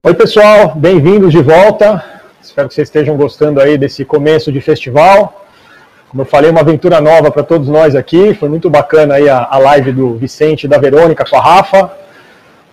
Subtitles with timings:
[0.00, 2.04] Oi, pessoal, bem-vindos de volta.
[2.40, 5.44] Espero que vocês estejam gostando aí desse começo de festival.
[6.08, 8.32] Como eu falei, uma aventura nova para todos nós aqui.
[8.32, 11.90] Foi muito bacana aí a, a live do Vicente e da Verônica com a Rafa.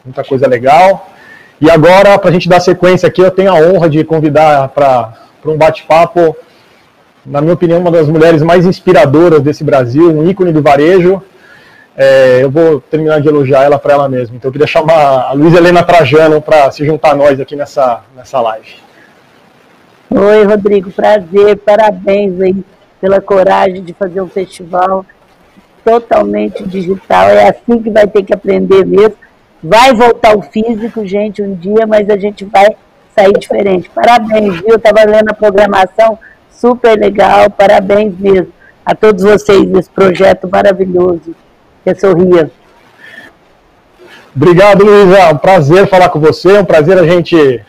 [0.06, 1.10] Muita coisa legal.
[1.60, 5.12] E agora, para a gente dar sequência aqui, eu tenho a honra de convidar para
[5.44, 6.38] um bate-papo,
[7.26, 11.24] na minha opinião, uma das mulheres mais inspiradoras desse Brasil, um ícone do varejo,
[11.98, 14.36] é, eu vou terminar de elogiar ela para ela mesma.
[14.36, 18.02] Então eu queria chamar a Luísa Helena Trajano para se juntar a nós aqui nessa,
[18.16, 18.76] nessa live.
[20.10, 22.56] Oi, Rodrigo, prazer, parabéns aí
[23.00, 25.06] pela coragem de fazer um festival
[25.84, 27.30] totalmente digital.
[27.30, 29.16] É assim que vai ter que aprender mesmo.
[29.64, 32.76] Vai voltar o físico, gente, um dia, mas a gente vai
[33.16, 33.90] sair diferente.
[33.90, 34.76] Parabéns, viu?
[34.76, 36.20] Estava lendo a programação,
[36.52, 38.54] super legal, parabéns mesmo
[38.86, 41.36] a todos vocês nesse projeto maravilhoso
[41.94, 42.50] que sorria.
[44.36, 45.30] Obrigado, Luísa.
[45.32, 46.58] Um prazer falar com você.
[46.58, 47.62] É um prazer a gente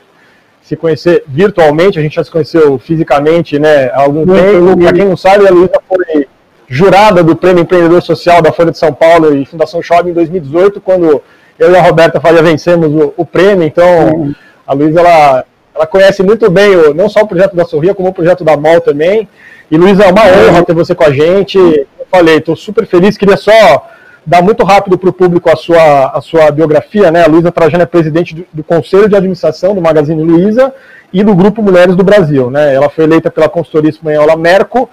[0.62, 1.98] se conhecer virtualmente.
[1.98, 4.76] A gente já se conheceu fisicamente né, há algum Muito tempo.
[4.78, 6.26] Para quem não sabe, a Luísa foi
[6.68, 10.80] jurada do Prêmio Empreendedor Social da Folha de São Paulo e Fundação Shopping em 2018,
[10.80, 11.22] quando
[11.56, 13.64] eu e a Roberta Faria vencemos o, o prêmio.
[13.64, 14.34] Então,
[14.66, 18.08] a Luísa, ela, ela conhece muito bem o, não só o projeto da Sorria, como
[18.08, 19.28] o projeto da MOL também.
[19.70, 21.58] E, Luísa, é uma honra ter você com a gente.
[21.58, 23.16] Eu falei, estou super feliz.
[23.16, 23.88] Queria só
[24.26, 27.22] dar muito rápido para o público a sua, a sua biografia, né?
[27.22, 30.74] A Luísa Trajano é presidente do, do, Conselho de Administração do Magazine Luiza
[31.12, 32.74] e do Grupo Mulheres do Brasil, né?
[32.74, 34.90] Ela foi eleita pela consultoria espanhola Merco,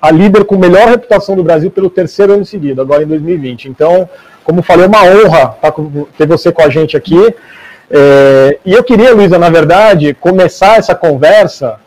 [0.00, 3.70] a líder com melhor reputação do Brasil pelo terceiro ano seguido, agora em 2020.
[3.70, 4.06] Então,
[4.44, 5.72] como falei, é uma honra tá
[6.18, 7.34] ter você com a gente aqui.
[7.90, 11.80] É, e eu queria, Luísa, na verdade, começar essa conversa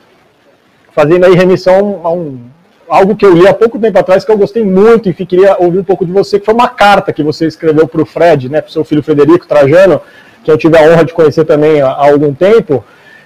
[0.91, 2.48] fazendo aí remissão a um,
[2.89, 5.79] algo que eu li há pouco tempo atrás que eu gostei muito, enfim, queria ouvir
[5.79, 8.61] um pouco de você, que foi uma carta que você escreveu para o Fred, né,
[8.61, 10.01] para o seu filho Frederico Trajano,
[10.43, 12.83] que eu tive a honra de conhecer também há, há algum tempo,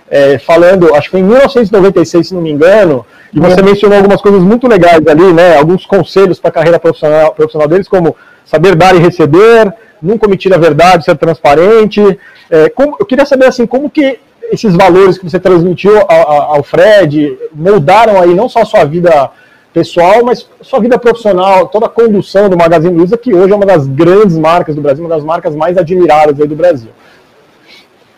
[0.10, 3.64] é, falando, acho que foi em 1996, se não me engano, e você é.
[3.64, 7.88] mencionou algumas coisas muito legais ali, né, alguns conselhos para a carreira profissional, profissional deles,
[7.88, 12.20] como saber dar e receber, nunca omitir a verdade, ser transparente.
[12.50, 14.20] É, como, eu queria saber, assim, como que
[14.52, 19.32] esses valores que você transmitiu ao, ao Fred moldaram aí não só a sua vida
[19.74, 23.66] pessoal, mas sua vida profissional, toda a condução do Magazine Luiza, que hoje é uma
[23.66, 26.92] das grandes marcas do Brasil, uma das marcas mais admiradas aí do Brasil.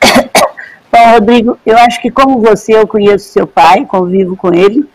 [0.91, 4.85] Bom, Rodrigo, eu acho que como você, eu conheço seu pai, convivo com ele,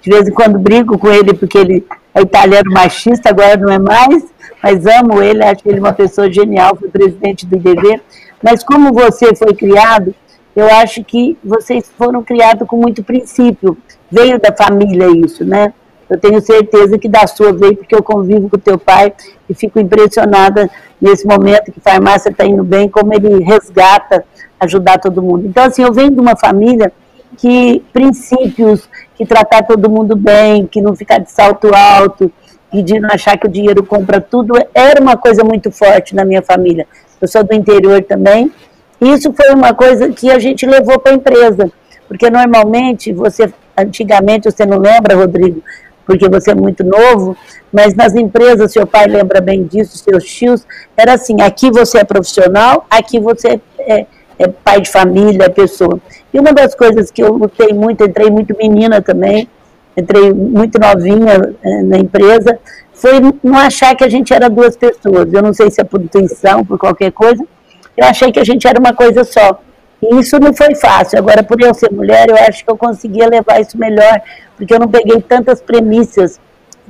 [0.00, 3.78] de vez em quando brigo com ele porque ele é italiano machista, agora não é
[3.78, 4.24] mais,
[4.62, 8.00] mas amo ele, acho que ele é uma pessoa genial, foi presidente do IDV,
[8.42, 10.14] mas como você foi criado,
[10.54, 13.76] eu acho que vocês foram criados com muito princípio,
[14.10, 15.74] veio da família isso, né?
[16.08, 19.12] Eu tenho certeza que da sua veio, porque eu convivo com o teu pai
[19.48, 24.24] e fico impressionada nesse momento que a farmácia está indo bem, como ele resgata
[24.60, 25.46] ajudar todo mundo.
[25.46, 26.92] Então, assim, eu venho de uma família
[27.36, 32.30] que princípios, que tratar todo mundo bem, que não ficar de salto alto,
[32.72, 36.24] e de não achar que o dinheiro compra tudo, era uma coisa muito forte na
[36.24, 36.86] minha família.
[37.20, 38.50] Eu sou do interior também.
[39.00, 41.70] Isso foi uma coisa que a gente levou para a empresa,
[42.08, 45.62] porque normalmente você, antigamente, você não lembra, Rodrigo,
[46.06, 47.36] porque você é muito novo,
[47.72, 50.64] mas nas empresas, seu pai lembra bem disso, seus tios,
[50.96, 54.06] era assim, aqui você é profissional, aqui você é,
[54.38, 56.00] é pai de família, é pessoa.
[56.32, 59.48] E uma das coisas que eu lutei muito, entrei muito menina também,
[59.96, 62.58] entrei muito novinha é, na empresa,
[62.92, 65.32] foi não achar que a gente era duas pessoas.
[65.32, 67.44] Eu não sei se é por intenção, por qualquer coisa,
[67.96, 69.60] eu achei que a gente era uma coisa só.
[70.02, 71.18] Isso não foi fácil.
[71.18, 74.20] Agora, por eu ser mulher, eu acho que eu conseguia levar isso melhor,
[74.56, 76.38] porque eu não peguei tantas premissas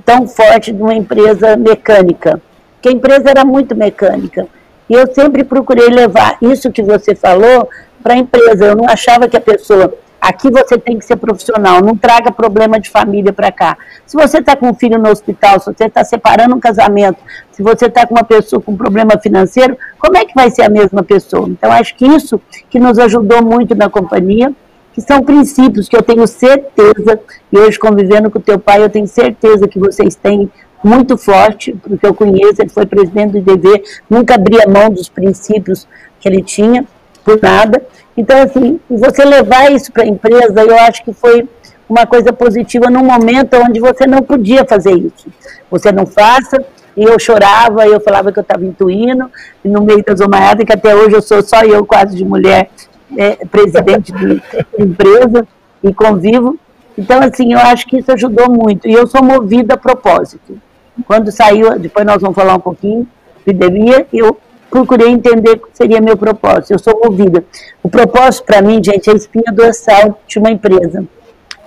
[0.05, 2.41] tão fortes de uma empresa mecânica.
[2.75, 4.47] Porque a empresa era muito mecânica.
[4.89, 7.69] E eu sempre procurei levar isso que você falou
[8.03, 8.67] para a empresa.
[8.67, 9.93] Eu não achava que a pessoa
[10.27, 13.79] Aqui você tem que ser profissional, não traga problema de família para cá.
[14.05, 17.19] Se você está com um filho no hospital, se você está separando um casamento,
[17.53, 20.69] se você está com uma pessoa com problema financeiro, como é que vai ser a
[20.69, 21.49] mesma pessoa?
[21.49, 24.53] Então, acho que isso que nos ajudou muito na companhia,
[24.93, 27.21] que são princípios que eu tenho certeza,
[27.53, 30.51] e hoje convivendo com o teu pai, eu tenho certeza que vocês têm
[30.83, 33.81] muito forte, porque eu conheço, ele foi presidente do IDV,
[34.11, 35.87] nunca abria mão dos princípios
[36.19, 36.85] que ele tinha,
[37.25, 37.81] por nada.
[38.17, 41.47] Então, assim, você levar isso para a empresa, eu acho que foi
[41.89, 45.27] uma coisa positiva num momento onde você não podia fazer isso.
[45.71, 46.65] Você não faça,
[46.97, 49.31] e eu chorava, eu falava que eu estava intuindo,
[49.65, 52.71] e no meio da zomaiada, que até hoje eu sou só eu quase de mulher,
[53.17, 54.43] é, presidente de
[54.79, 55.47] empresa,
[55.85, 56.59] e convivo.
[56.97, 60.59] Então, assim, eu acho que isso ajudou muito, e eu sou movida a propósito.
[61.07, 63.07] Quando saiu, depois nós vamos falar um pouquinho,
[63.47, 64.39] epidemia, eu
[64.77, 66.73] procurei entender o que seria meu propósito.
[66.73, 67.43] Eu sou movida.
[67.83, 71.03] O propósito, para mim, gente, é a espinha dorsal de uma empresa,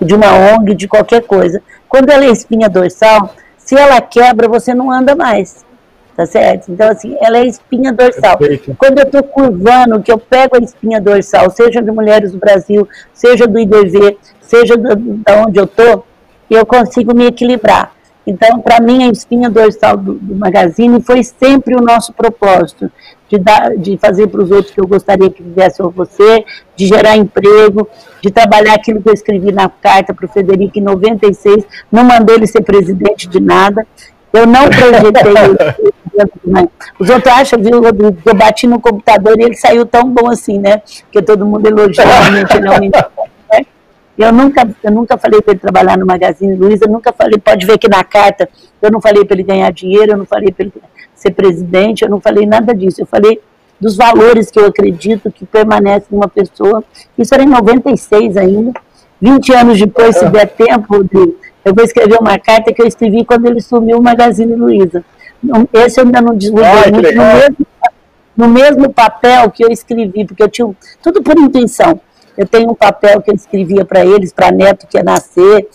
[0.00, 1.60] de uma ONG, de qualquer coisa.
[1.88, 5.64] Quando ela é espinha dorsal, se ela quebra, você não anda mais.
[6.16, 6.70] Tá certo?
[6.70, 8.38] Então, assim, ela é espinha dorsal.
[8.38, 8.76] Perfeito.
[8.78, 12.86] Quando eu estou curvando, que eu pego a espinha dorsal, seja de Mulheres do Brasil,
[13.12, 16.06] seja do IDV, seja da onde eu estou,
[16.48, 17.92] eu consigo me equilibrar.
[18.26, 22.90] Então, para mim, a espinha dorsal do, do, Magazine foi sempre o nosso propósito,
[23.28, 26.44] de, dar, de fazer para os outros que eu gostaria que fizesse você,
[26.76, 27.88] de gerar emprego,
[28.20, 32.36] de trabalhar aquilo que eu escrevi na carta para o Federico em 96, não mandei
[32.36, 33.86] ele ser presidente de nada,
[34.32, 35.32] eu não projetei
[36.98, 40.58] Os outros acham, viu, que eu bati no computador e ele saiu tão bom assim,
[40.58, 40.82] né?
[41.04, 42.68] Porque todo mundo elogiou realmente, ele
[44.22, 47.78] eu nunca, eu nunca falei para ele trabalhar no Magazine Luiza, nunca falei, pode ver
[47.78, 48.48] que na carta,
[48.82, 50.72] eu não falei para ele ganhar dinheiro, eu não falei para ele
[51.14, 53.02] ser presidente, eu não falei nada disso.
[53.02, 53.40] Eu falei
[53.80, 56.84] dos valores que eu acredito que permanecem numa pessoa.
[57.16, 58.80] Isso era em 96 ainda.
[59.20, 63.24] 20 anos depois, se der tempo, Rodrigo, eu vou escrever uma carta que eu escrevi
[63.24, 65.04] quando ele sumiu o Magazine Luiza.
[65.72, 67.66] Esse eu ainda não divulguei muito, no mesmo,
[68.36, 70.70] no mesmo papel que eu escrevi, porque eu tinha
[71.02, 72.00] tudo por intenção.
[72.40, 75.68] Eu tenho um papel que eu escrevia para eles, para neto que ia nascer,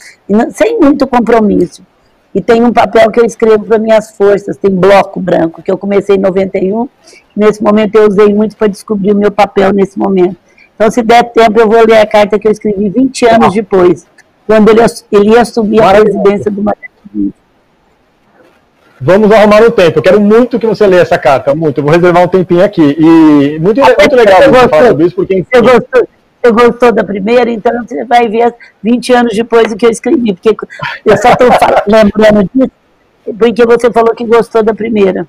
[0.50, 1.84] sem muito compromisso.
[2.34, 5.78] E tem um papel que eu escrevo para minhas forças, tem bloco branco, que eu
[5.78, 6.90] comecei em 91.
[7.36, 10.38] Nesse momento eu usei muito para descobrir o meu papel nesse momento.
[10.74, 14.08] Então, se der tempo, eu vou ler a carta que eu escrevi 20 anos depois,
[14.48, 14.82] quando ele,
[15.12, 17.32] ele ia assumir a presidência do Magazine.
[19.00, 20.00] Vamos arrumar um tempo.
[20.00, 21.78] Eu quero muito que você leia essa carta, muito.
[21.78, 22.98] Eu vou reservar um tempinho aqui.
[22.98, 25.50] E muito, muito legal você falar sobre isso, porque enfim,
[26.46, 28.54] você gostou, da primeira, então você vai ver
[28.84, 30.56] 20 anos depois do que eu escrevi, porque
[31.06, 31.48] eu só estou
[31.88, 32.72] lembrando disso,
[33.38, 35.28] porque você falou que gostou da primeira.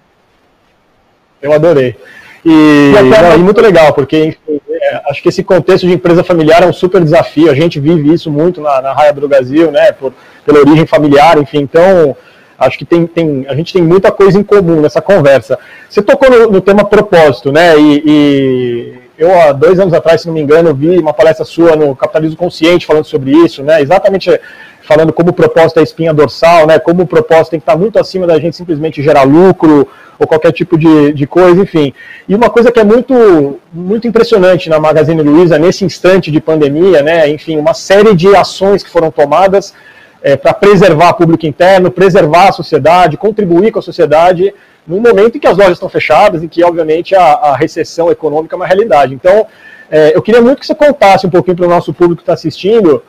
[1.40, 1.96] Eu adorei.
[2.44, 4.36] E, não, e muito legal, porque
[4.70, 7.50] é, acho que esse contexto de empresa familiar é um super desafio.
[7.50, 9.90] A gente vive isso muito na, na Raia do Brasil, né?
[9.90, 10.12] Por,
[10.44, 11.58] pela origem familiar, enfim.
[11.58, 12.16] Então,
[12.56, 15.58] acho que tem, tem, a gente tem muita coisa em comum nessa conversa.
[15.88, 17.76] Você tocou no, no tema propósito, né?
[17.76, 21.74] E, e eu, há dois anos atrás, se não me engano, vi uma palestra sua
[21.74, 23.80] no Capitalismo Consciente falando sobre isso, né?
[23.80, 24.38] Exatamente
[24.82, 26.78] falando como o propósito é a espinha dorsal, né?
[26.78, 30.52] Como o propósito tem que estar muito acima da gente simplesmente gerar lucro ou qualquer
[30.52, 31.92] tipo de, de coisa, enfim.
[32.28, 37.02] E uma coisa que é muito, muito impressionante na Magazine Luiza, nesse instante de pandemia,
[37.02, 37.28] né?
[37.28, 39.74] Enfim, uma série de ações que foram tomadas
[40.22, 44.54] é, para preservar o público interno, preservar a sociedade, contribuir com a sociedade
[44.86, 48.54] num momento em que as lojas estão fechadas e que, obviamente, a, a recessão econômica
[48.54, 49.14] é uma realidade.
[49.14, 49.46] Então,
[49.90, 52.34] é, eu queria muito que você contasse um pouquinho para o nosso público que está
[52.34, 53.02] assistindo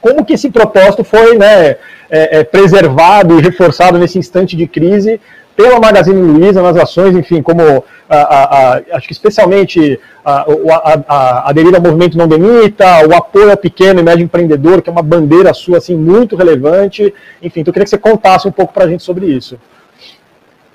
[0.00, 1.70] como que esse propósito foi né,
[2.08, 5.20] é, é, preservado e reforçado nesse instante de crise
[5.54, 11.74] pela Magazine Luiza nas ações, enfim, como a, a, a, acho que especialmente a, aderir
[11.74, 15.52] ao movimento não demita, o apoio ao pequeno e médio empreendedor, que é uma bandeira
[15.52, 17.12] sua assim muito relevante.
[17.42, 19.58] Enfim, então eu queria que você contasse um pouco para a gente sobre isso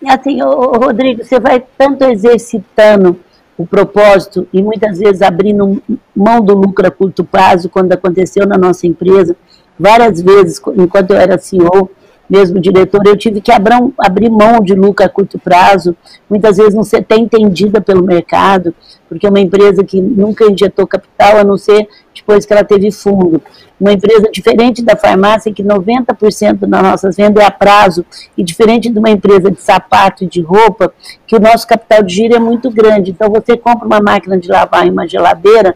[0.10, 3.19] assim, ô, Rodrigo, você vai tanto exercitando
[3.57, 5.81] o propósito e muitas vezes abrindo
[6.16, 9.36] mão do lucro a curto prazo, quando aconteceu na nossa empresa,
[9.80, 11.90] várias vezes, enquanto eu era CEO,
[12.30, 15.95] mesmo diretor, eu tive que abrir, mão de lucro a curto prazo,
[16.30, 18.73] muitas vezes não ser até entendida pelo mercado,
[19.07, 22.92] porque é uma empresa que nunca injetou capital, a não ser depois que ela teve
[22.92, 23.42] fundo.
[23.80, 28.06] Uma empresa diferente da farmácia, que 90% das nossas vendas é a prazo,
[28.38, 30.94] e diferente de uma empresa de sapato e de roupa,
[31.28, 33.11] que o nosso capital de giro é muito grande.
[33.11, 35.76] Então, você compra uma máquina de lavar e uma geladeira,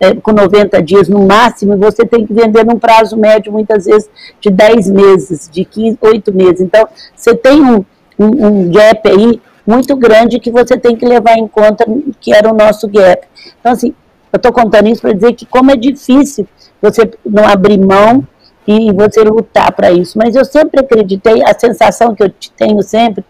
[0.00, 4.08] é, com 90 dias no máximo, você tem que vender num prazo médio, muitas vezes,
[4.40, 6.60] de 10 meses, de 15, 8 meses.
[6.60, 7.84] Então, você tem um,
[8.18, 11.84] um, um gap aí muito grande que você tem que levar em conta,
[12.20, 13.26] que era o nosso gap.
[13.60, 13.94] Então, assim,
[14.32, 16.46] eu estou contando isso para dizer que como é difícil
[16.82, 18.26] você não abrir mão
[18.66, 20.18] e você lutar para isso.
[20.18, 23.24] Mas eu sempre acreditei, a sensação que eu tenho sempre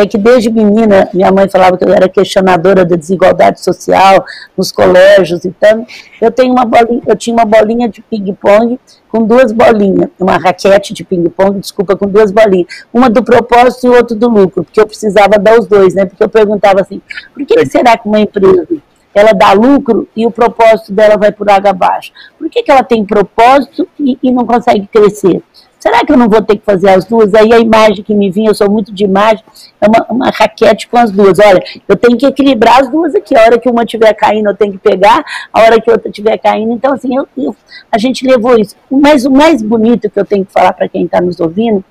[0.00, 4.24] é que desde menina, minha mãe falava que eu era questionadora da desigualdade social
[4.56, 5.84] nos colégios e tal.
[6.20, 8.78] Eu tenho uma bolinha, eu tinha uma bolinha de ping-pong
[9.08, 13.90] com duas bolinhas, uma raquete de ping-pong, desculpa, com duas bolinhas, uma do propósito e
[13.90, 16.04] outra do lucro, porque eu precisava dar os dois, né?
[16.04, 17.00] Porque eu perguntava assim,
[17.34, 18.66] por que, que será que uma empresa
[19.14, 22.12] ela dá lucro e o propósito dela vai por água abaixo?
[22.38, 25.42] Por que, que ela tem propósito e, e não consegue crescer?
[25.78, 27.32] Será que eu não vou ter que fazer as duas?
[27.34, 29.44] Aí a imagem que me vinha, eu sou muito de imagem,
[29.80, 31.38] é uma, uma raquete com as duas.
[31.38, 33.36] Olha, eu tenho que equilibrar as duas aqui.
[33.36, 36.08] A hora que uma estiver caindo, eu tenho que pegar, a hora que a outra
[36.08, 36.72] estiver caindo.
[36.72, 37.54] Então, assim, eu, eu,
[37.92, 38.74] a gente levou isso.
[38.90, 41.84] Mas o mais bonito que eu tenho que falar para quem está nos ouvindo,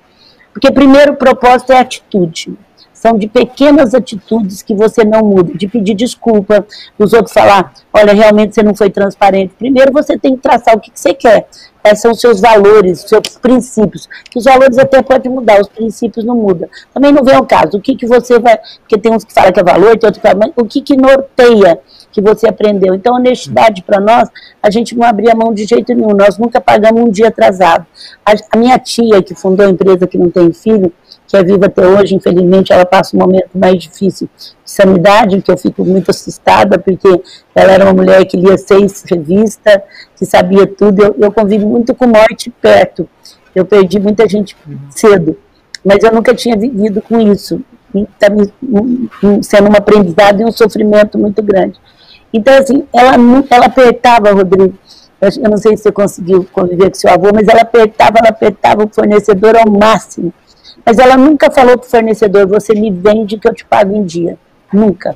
[0.52, 2.52] porque primeiro o propósito é atitude.
[2.98, 6.66] São de pequenas atitudes que você não muda, de pedir desculpa,
[6.98, 9.54] dos outros falar, olha, realmente você não foi transparente.
[9.56, 11.48] Primeiro você tem que traçar o que, que você quer,
[11.80, 16.24] quais são os seus valores, os seus princípios, os valores até podem mudar, os princípios
[16.24, 16.68] não mudam.
[16.92, 19.52] Também não vem ao caso, o que, que você vai, porque tem uns que falam
[19.52, 22.94] que é valor, tem outros que falam, mas o que, que norteia que você aprendeu.
[22.94, 24.28] Então, honestidade para nós,
[24.60, 27.86] a gente não abria mão de jeito nenhum, nós nunca pagamos um dia atrasado.
[28.26, 30.92] A, a minha tia, que fundou a empresa que não tem filho,
[31.28, 35.50] que é viva até hoje, infelizmente ela passa um momento mais difícil de sanidade, que
[35.50, 37.20] eu fico muito assustada, porque
[37.54, 39.78] ela era uma mulher que lia seis revistas,
[40.16, 43.06] que sabia tudo, eu, eu convivo muito com morte perto,
[43.54, 44.56] eu perdi muita gente
[44.88, 45.36] cedo,
[45.84, 47.60] mas eu nunca tinha vivido com isso,
[47.94, 48.28] está
[49.42, 51.78] sendo um aprendizado e um sofrimento muito grande.
[52.32, 53.14] Então, assim, ela,
[53.50, 54.74] ela apertava, Rodrigo,
[55.20, 58.84] eu não sei se você conseguiu conviver com seu avô, mas ela apertava, ela apertava
[58.84, 60.32] o fornecedor ao máximo.
[60.88, 64.04] Mas ela nunca falou para o fornecedor, você me vende que eu te pago em
[64.04, 64.38] dia.
[64.72, 65.14] Nunca.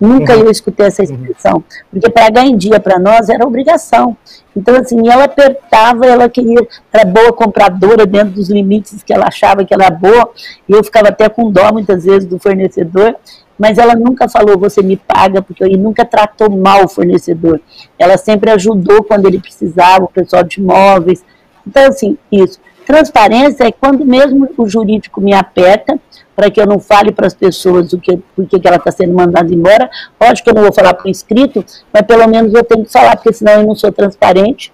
[0.00, 0.44] Nunca uhum.
[0.44, 1.62] eu escutei essa expressão.
[1.90, 4.16] Porque pagar em dia para nós era obrigação.
[4.56, 9.66] Então, assim, ela apertava, ela queria, era boa compradora dentro dos limites que ela achava
[9.66, 10.30] que era boa,
[10.66, 13.14] e eu ficava até com dó muitas vezes do fornecedor,
[13.58, 17.60] mas ela nunca falou, você me paga, porque e nunca tratou mal o fornecedor.
[17.98, 21.22] Ela sempre ajudou quando ele precisava, o pessoal de imóveis.
[21.66, 22.58] Então, assim, isso.
[22.86, 25.98] Transparência é quando mesmo o jurídico me aperta
[26.34, 29.14] para que eu não fale para as pessoas o que, por que ela está sendo
[29.14, 29.88] mandada embora.
[30.20, 32.92] Lógico que eu não vou falar para o inscrito, mas pelo menos eu tenho que
[32.92, 34.72] falar, porque senão eu não sou transparente.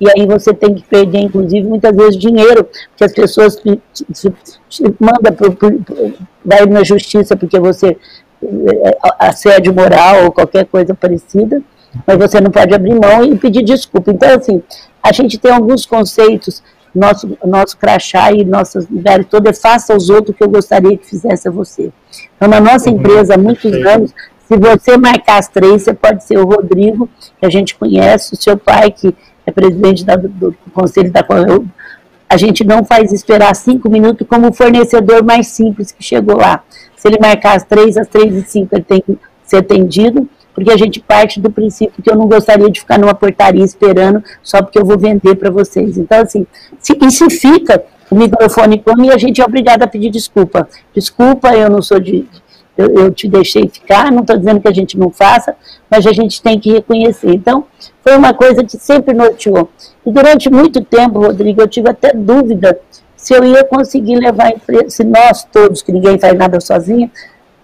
[0.00, 4.32] E aí você tem que perder, inclusive, muitas vezes dinheiro, porque as pessoas te, te,
[4.68, 5.36] te mandam
[6.42, 7.98] vai na justiça porque você
[8.42, 11.62] é, assédio moral ou qualquer coisa parecida,
[12.06, 14.10] mas você não pode abrir mão e pedir desculpa.
[14.10, 14.62] Então, assim,
[15.02, 16.62] a gente tem alguns conceitos
[16.94, 20.96] nosso, nosso crachá e nossos lugares todos é faça aos outros o que eu gostaria
[20.96, 21.92] que fizesse a você.
[22.36, 24.12] Então, na nossa uhum, empresa, há muitos anos,
[24.46, 28.36] se você marcar as três, você pode ser o Rodrigo, que a gente conhece, o
[28.36, 29.14] seu pai, que
[29.46, 31.68] é presidente da, do, do, Conselho da Correio.
[32.28, 36.62] A gente não faz esperar cinco minutos como o fornecedor mais simples que chegou lá.
[36.96, 40.28] Se ele marcar as três, às três e cinco ele tem que ser atendido
[40.60, 44.22] porque a gente parte do princípio que eu não gostaria de ficar numa portaria esperando
[44.42, 45.96] só porque eu vou vender para vocês.
[45.96, 46.46] Então, assim,
[46.78, 50.68] se, e se fica o microfone comigo, a gente é obrigado a pedir desculpa.
[50.94, 52.28] Desculpa, eu não sou de.
[52.76, 55.56] Eu, eu te deixei ficar, não estou dizendo que a gente não faça,
[55.90, 57.30] mas a gente tem que reconhecer.
[57.30, 57.64] Então,
[58.02, 59.70] foi uma coisa que sempre norteou.
[60.04, 62.78] E durante muito tempo, Rodrigo, eu tive até dúvida
[63.16, 64.52] se eu ia conseguir levar
[64.88, 67.10] se nós todos, que ninguém faz nada sozinho,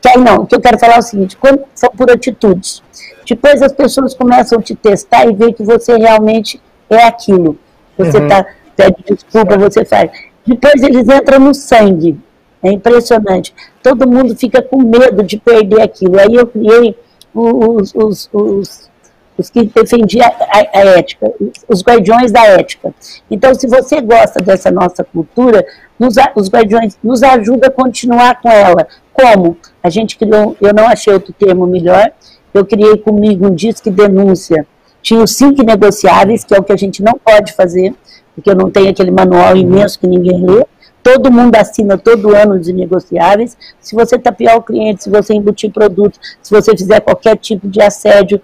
[0.06, 2.82] que aí não, o que eu quero falar é o seguinte, quando são por atitudes,
[3.26, 7.58] depois as pessoas começam a te testar e ver que você realmente é aquilo.
[7.98, 8.28] Você uhum.
[8.28, 10.10] tá, pede desculpa, você faz.
[10.46, 12.18] Depois eles entram no sangue.
[12.62, 13.54] É impressionante.
[13.82, 16.18] Todo mundo fica com medo de perder aquilo.
[16.18, 16.96] Aí eu criei
[17.34, 18.90] os, os, os,
[19.36, 21.30] os que defendiam a, a, ética,
[21.68, 22.94] os guardiões da ética.
[23.30, 25.64] Então, se você gosta dessa nossa cultura,
[25.98, 28.86] nos, os guardiões nos ajudam a continuar com ela.
[29.12, 29.56] Como?
[29.82, 32.10] A gente criou, eu não achei outro termo melhor,
[32.52, 34.66] eu criei comigo um disque denúncia.
[35.02, 37.94] Tinha os cinco negociáveis, que é o que a gente não pode fazer,
[38.34, 40.64] porque eu não tenho aquele manual imenso que ninguém lê.
[41.02, 43.56] Todo mundo assina todo ano de negociáveis.
[43.80, 47.80] Se você tapear o cliente, se você embutir produto, se você fizer qualquer tipo de
[47.80, 48.40] assédio,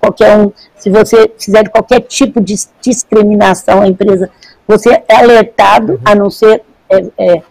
[0.00, 4.28] qualquer um, se você fizer qualquer tipo de discriminação à empresa,
[4.66, 7.42] você é alertado, a não ser é, é,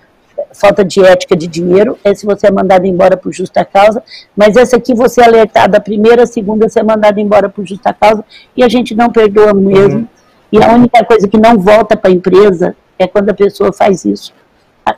[0.53, 4.03] falta de ética de dinheiro, esse você é mandado embora por justa causa,
[4.35, 7.65] mas esse aqui você é alertado a primeira, a segunda você é mandado embora por
[7.65, 8.23] justa causa,
[8.55, 9.99] e a gente não perdoa mesmo.
[9.99, 10.07] Uhum.
[10.51, 14.05] E a única coisa que não volta para a empresa é quando a pessoa faz
[14.05, 14.33] isso.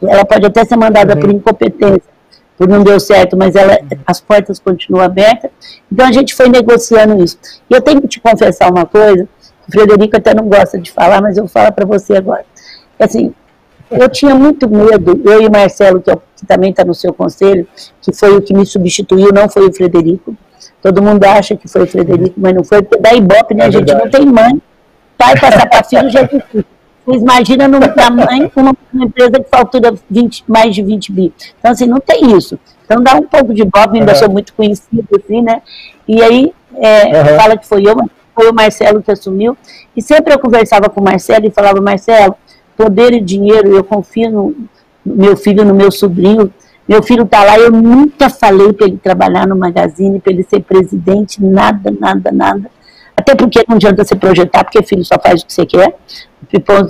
[0.02, 1.20] Ela pode até ser mandada uhum.
[1.20, 2.10] por incompetência,
[2.58, 5.52] por não deu certo, mas ela, as portas continuam abertas.
[5.92, 7.38] Então a gente foi negociando isso.
[7.70, 9.28] E eu tenho que te confessar uma coisa,
[9.68, 12.46] o Frederico até não gosta de falar, mas eu falo para você agora.
[13.00, 13.34] Assim,
[13.92, 17.68] eu tinha muito medo, eu e Marcelo, que, é, que também está no seu conselho,
[18.02, 20.36] que foi o que me substituiu, não foi o Frederico.
[20.82, 22.82] Todo mundo acha que foi o Frederico, mas não foi.
[23.00, 24.62] Da Ibope, né, é a gente não tem mãe.
[25.18, 26.66] Pai passar para filho já é difícil.
[27.06, 31.34] Vocês imaginam numa mãe uma, uma empresa que fatura 20, mais de 20 bi.
[31.60, 32.58] Então, assim, não tem isso.
[32.84, 34.18] Então, dá um pouco de Bob, ainda uhum.
[34.18, 35.62] sou muito conhecido, assim, né?
[36.08, 37.40] E aí, é, uhum.
[37.40, 37.96] fala que foi eu,
[38.34, 39.56] foi o Marcelo que assumiu.
[39.96, 42.36] E sempre eu conversava com o Marcelo e falava, Marcelo,
[42.78, 44.56] poder e dinheiro, eu confio no
[45.06, 46.52] meu filho, no meu sobrinho.
[46.88, 50.62] Meu filho está lá, eu nunca falei para ele trabalhar no Magazine, para ele ser
[50.62, 52.70] presidente, nada, nada, nada.
[53.18, 55.96] Até porque não adianta você projetar, porque filho só faz o que você quer.
[56.44, 56.88] O Pipão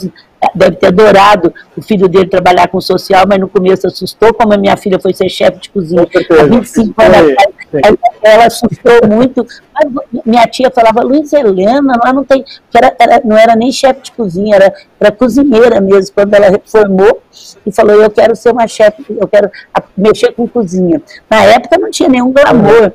[0.54, 4.58] deve ter adorado o filho dele trabalhar com social, mas no começo assustou, como a
[4.58, 7.55] minha filha foi ser chefe de cozinha há 25 anos atrás,
[8.24, 9.46] ela assustou muito.
[9.74, 12.44] Mas minha tia falava, Luiz Helena, lá não tem.
[12.74, 17.22] Era, era, não era nem chefe de cozinha, era, era cozinheira mesmo, quando ela reformou
[17.66, 19.50] e falou, eu quero ser uma chefe, eu quero
[19.98, 21.02] mexer com cozinha.
[21.30, 22.92] Na época não tinha nenhum glamour.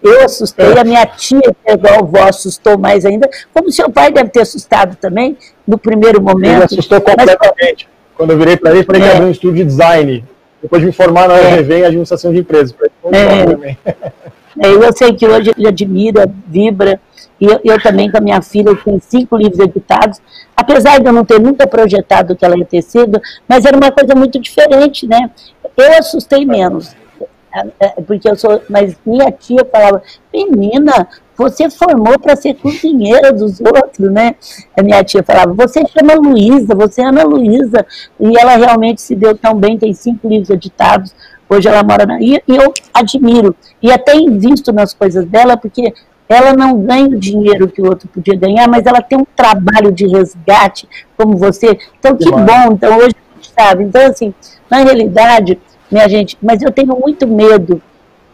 [0.00, 4.12] Eu assustei, a minha tia, é igual a avó, assustou mais ainda, como seu pai
[4.12, 6.54] deve ter assustado também, no primeiro momento.
[6.54, 7.88] Ele assustou completamente.
[7.88, 7.98] Mas...
[8.16, 9.04] Quando eu virei para ele, falei é.
[9.04, 10.24] que abriu um estúdio de design,
[10.62, 11.78] depois de me formar na URV é.
[11.78, 12.74] em administração de empresas.
[13.12, 14.66] É.
[14.66, 14.70] é.
[14.70, 17.00] eu sei que hoje ele admira, vibra,
[17.40, 20.20] e eu, eu também com a minha filha, que tem cinco livros editados,
[20.56, 23.92] apesar de eu não ter nunca projetado que ela ia ter sido, mas era uma
[23.92, 25.30] coisa muito diferente, né?
[25.76, 26.96] Eu assustei menos
[28.06, 30.02] porque eu sou, mas minha tia falava,
[30.32, 34.34] menina, você formou para ser cozinheira dos outros, né?
[34.76, 37.86] A minha tia falava, você chama Luísa, você é Ana Luísa,
[38.18, 41.14] e ela realmente se deu tão bem, tem cinco livros editados,
[41.48, 42.20] hoje ela mora na...
[42.20, 45.94] E, e eu admiro, e até invisto nas coisas dela, porque
[46.28, 49.90] ela não ganha o dinheiro que o outro podia ganhar, mas ela tem um trabalho
[49.90, 54.34] de resgate, como você, então que bom, então hoje a gente sabe, então assim,
[54.68, 55.58] na realidade
[55.90, 57.80] minha gente, mas eu tenho muito medo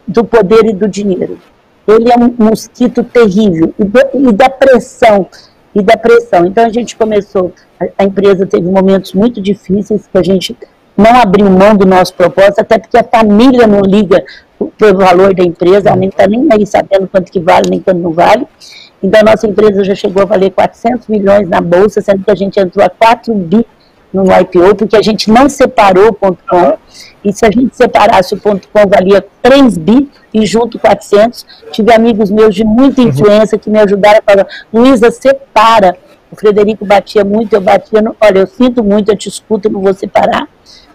[0.06, 1.38] do poder e do dinheiro.
[1.86, 5.28] Ele é um mosquito terrível e, do, e da pressão
[5.74, 6.46] e da pressão.
[6.46, 10.56] Então a gente começou, a, a, empresa teve momentos muito difíceis que a gente
[10.96, 14.24] não abriu mão do nosso propósito, até porque a família não liga
[14.78, 17.98] pelo valor da empresa, ela nem está nem aí sabendo quanto que vale, nem quanto
[17.98, 18.46] não vale.
[19.02, 22.34] Então a nossa empresa já chegou a valer 400 milhões na bolsa, sendo que a
[22.34, 23.66] gente entrou a 4 bi
[24.14, 26.78] no IPO, porque a gente não separou o ponto .com,
[27.24, 31.92] e se a gente separasse o ponto .com, valia 3 bi, e junto 400, tive
[31.92, 33.08] amigos meus de muita uhum.
[33.08, 35.96] influência que me ajudaram a falar, Luísa, separa,
[36.30, 39.72] o Frederico batia muito, eu batia, no, olha, eu sinto muito, eu te escuto, eu
[39.72, 40.48] não vou separar,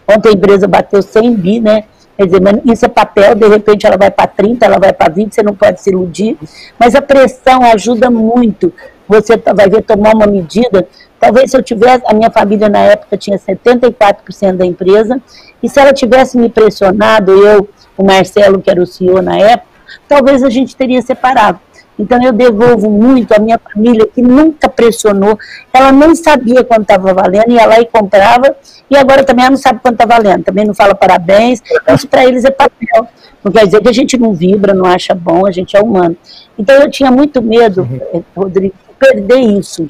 [0.08, 1.84] ontem a empresa bateu 100 bi, né,
[2.20, 5.34] Quer dizer, isso é papel, de repente ela vai para 30, ela vai para 20,
[5.34, 6.38] você não pode se iludir.
[6.78, 8.74] Mas a pressão ajuda muito.
[9.10, 10.88] Você tá, vai ver tomar uma medida
[11.19, 15.22] Talvez se eu tivesse, a minha família na época tinha 74% da empresa,
[15.62, 17.67] e se ela tivesse me pressionado, eu,
[17.98, 19.67] o Marcelo, que era o CEO na época,
[20.08, 21.60] talvez a gente teria separado.
[21.98, 25.38] Então eu devolvo muito a minha família que nunca pressionou,
[25.74, 28.56] ela não sabia quanto estava valendo, ia lá e comprava,
[28.89, 31.62] e agora também ela não sabe quanto está valendo, também não fala parabéns,
[31.93, 33.08] isso para eles é papel.
[33.43, 36.15] Não quer dizer que a gente não vibra, não acha bom, a gente é humano.
[36.58, 38.24] Então eu tinha muito medo, uhum.
[38.36, 39.88] Rodrigo, de perder isso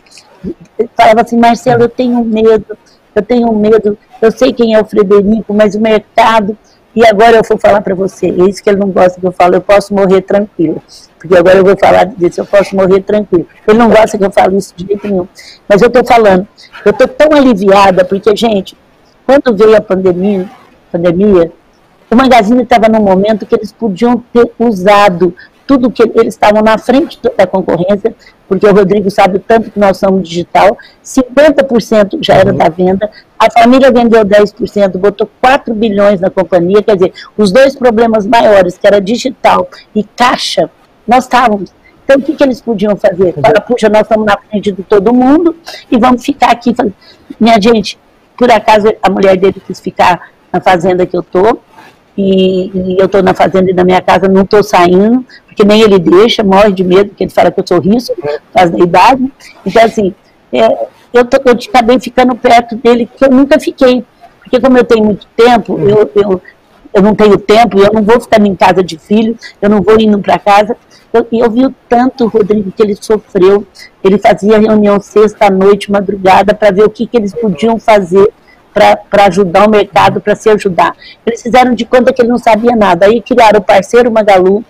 [0.95, 2.77] falava assim, Marcelo, eu tenho medo,
[3.15, 6.57] eu tenho medo, eu sei quem é o Frederico, mas o mercado.
[6.95, 9.31] E agora eu vou falar para você, é isso que ele não gosta que eu
[9.31, 10.81] falo, eu posso morrer tranquilo.
[11.19, 13.45] Porque agora eu vou falar disso, eu posso morrer tranquilo.
[13.67, 15.27] Ele não gosta que eu fale isso de jeito nenhum.
[15.67, 16.47] Mas eu estou falando,
[16.83, 18.75] eu estou tão aliviada, porque, gente,
[19.25, 20.49] quando veio a pandemia,
[20.91, 21.51] pandemia
[22.11, 25.35] o Magazine estava num momento que eles podiam ter usado
[25.69, 28.15] tudo que eles estavam na frente da concorrência,
[28.47, 32.57] porque o Rodrigo sabe o tanto que nós somos digital, 50% já era uhum.
[32.57, 37.75] da venda, a família vendeu 10%, botou 4 bilhões na companhia, quer dizer, os dois
[37.75, 40.71] problemas maiores, que era digital e caixa,
[41.07, 41.71] nós estávamos.
[42.03, 43.35] Então, o que, que eles podiam fazer?
[43.35, 43.41] Uhum.
[43.43, 45.55] Fala, puxa, nós estamos na frente de todo mundo
[45.91, 46.75] e vamos ficar aqui.
[47.39, 47.99] Minha gente,
[48.35, 51.61] por acaso a mulher dele quis ficar na fazenda que eu estou,
[52.19, 55.25] e, e, eu estou na fazenda e na minha casa, não estou saindo,
[55.59, 58.41] porque nem ele deixa, morre de medo, porque ele fala que eu sou risco, por
[58.53, 59.29] causa da idade.
[59.65, 60.15] Então, assim,
[60.53, 64.05] é, eu, tô, eu acabei ficando perto dele, que eu nunca fiquei.
[64.41, 65.89] Porque como eu tenho muito tempo, uhum.
[65.89, 66.41] eu, eu,
[66.93, 69.99] eu não tenho tempo, eu não vou ficar em casa de filho, eu não vou
[69.99, 70.77] indo para casa.
[71.11, 73.67] Eu, eu vi o tanto, Rodrigo, que ele sofreu.
[74.01, 78.31] Ele fazia reunião sexta-noite, madrugada, para ver o que, que eles podiam fazer
[78.73, 80.95] para ajudar o mercado, para se ajudar.
[81.25, 83.07] Eles fizeram de conta que ele não sabia nada.
[83.07, 84.63] Aí criaram o parceiro Magalu,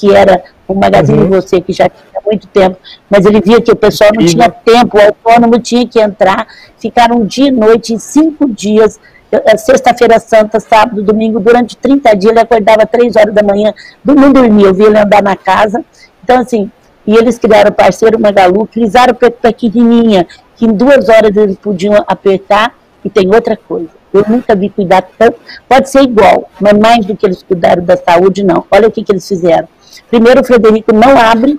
[0.00, 1.28] que era o Magazine uhum.
[1.28, 4.96] Você, que já tinha muito tempo, mas ele via que o pessoal não tinha tempo,
[4.96, 6.46] o autônomo tinha que entrar,
[6.78, 8.98] ficaram dia e noite, em cinco dias,
[9.30, 14.32] eh, sexta-feira santa, sábado, domingo, durante 30 dias, ele acordava três horas da manhã, não
[14.32, 15.84] dormia, eu via ele andar na casa,
[16.24, 16.70] então assim,
[17.06, 22.74] e eles criaram o parceiro Magalu, criaram pequenininha, que em duas horas eles podiam apertar,
[23.04, 27.16] e tem outra coisa, eu nunca vi cuidar tanto, pode ser igual, mas mais do
[27.16, 29.68] que eles cuidaram da saúde, não, olha o que, que eles fizeram,
[30.08, 31.58] Primeiro, o Frederico não abre.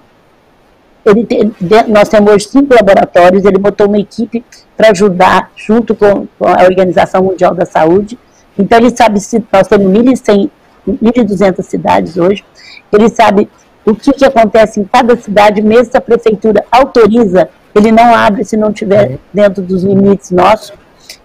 [1.04, 1.52] Ele tem,
[1.88, 3.46] nós temos hoje cinco laboratórios.
[3.46, 4.44] Ele botou uma equipe
[4.78, 8.20] para ajudar, junto com, com, a Organização Mundial da Saúde.
[8.58, 10.50] Então, ele sabe se nós temos 1.100,
[10.88, 12.44] 1.200 cidades hoje.
[12.92, 13.50] Ele sabe
[13.86, 18.44] o que, que acontece em cada cidade, mesmo se a prefeitura autoriza, ele não abre
[18.44, 20.74] se não tiver dentro dos limites nossos,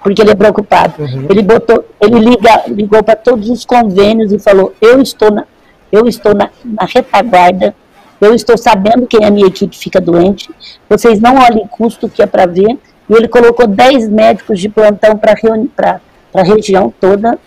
[0.03, 0.95] porque ele é preocupado.
[0.99, 1.27] Uhum.
[1.29, 5.45] Ele botou, ele liga, ligou para todos os convênios e falou: eu estou na,
[5.91, 7.75] eu estou na, na retaguarda,
[8.21, 10.51] eu estou sabendo que a minha equipe fica doente,
[10.89, 12.79] vocês não olhem custo que é para ver.
[13.09, 15.33] E ele colocou 10 médicos de plantão para
[16.35, 17.39] a região toda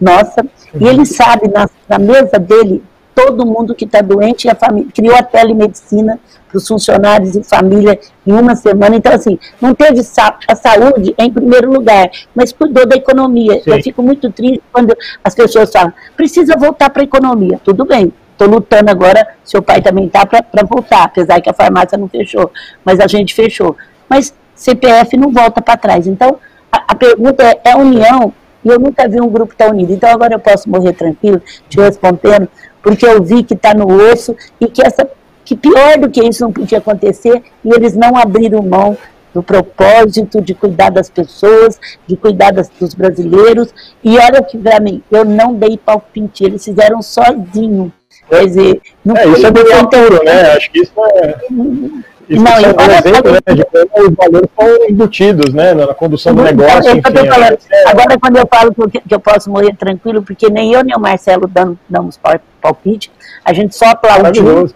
[0.00, 0.44] nossa.
[0.74, 2.82] E ele sabe, na, na mesa dele,
[3.14, 6.18] todo mundo que está doente, a família, criou a telemedicina
[6.48, 8.96] para os funcionários e família em uma semana.
[8.96, 13.62] Então, assim, não teve sa a saúde em primeiro lugar, mas cuidou da economia.
[13.62, 13.70] Sim.
[13.70, 17.60] Eu fico muito triste quando as pessoas falam, precisa voltar para a economia.
[17.64, 21.96] Tudo bem, estou lutando agora, seu pai também está para voltar, apesar que a farmácia
[21.96, 22.50] não fechou,
[22.84, 23.76] mas a gente fechou.
[24.08, 26.06] Mas CPF não volta para trás.
[26.06, 26.38] Então,
[26.72, 28.32] a, a pergunta é, é união
[28.64, 29.92] e eu nunca vi um grupo tão unido.
[29.92, 32.48] Então agora eu posso morrer tranquilo, te respondendo,
[32.82, 35.08] porque eu vi que está no osso e que essa
[35.44, 38.96] que pior do que isso não podia acontecer e eles não abriram mão
[39.32, 43.72] do propósito de cuidar das pessoas, de cuidar das, dos brasileiros.
[44.02, 47.92] E olha que para mim, eu não dei palpite, eles fizeram sozinho.
[48.28, 50.52] Quer dizer, não é, isso é bem futuro, né?
[50.52, 51.36] Acho que isso é.
[52.30, 56.32] Isso não, é um exemplo né, de como os valores são embutidos né, na condução
[56.32, 56.92] do negócio.
[56.92, 57.90] Enfim, falando, é...
[57.90, 61.48] Agora, quando eu falo que eu posso morrer tranquilo, porque nem eu nem o Marcelo
[61.48, 62.20] damos, damos
[62.60, 63.10] palpite,
[63.44, 64.70] a gente só aplaudiu.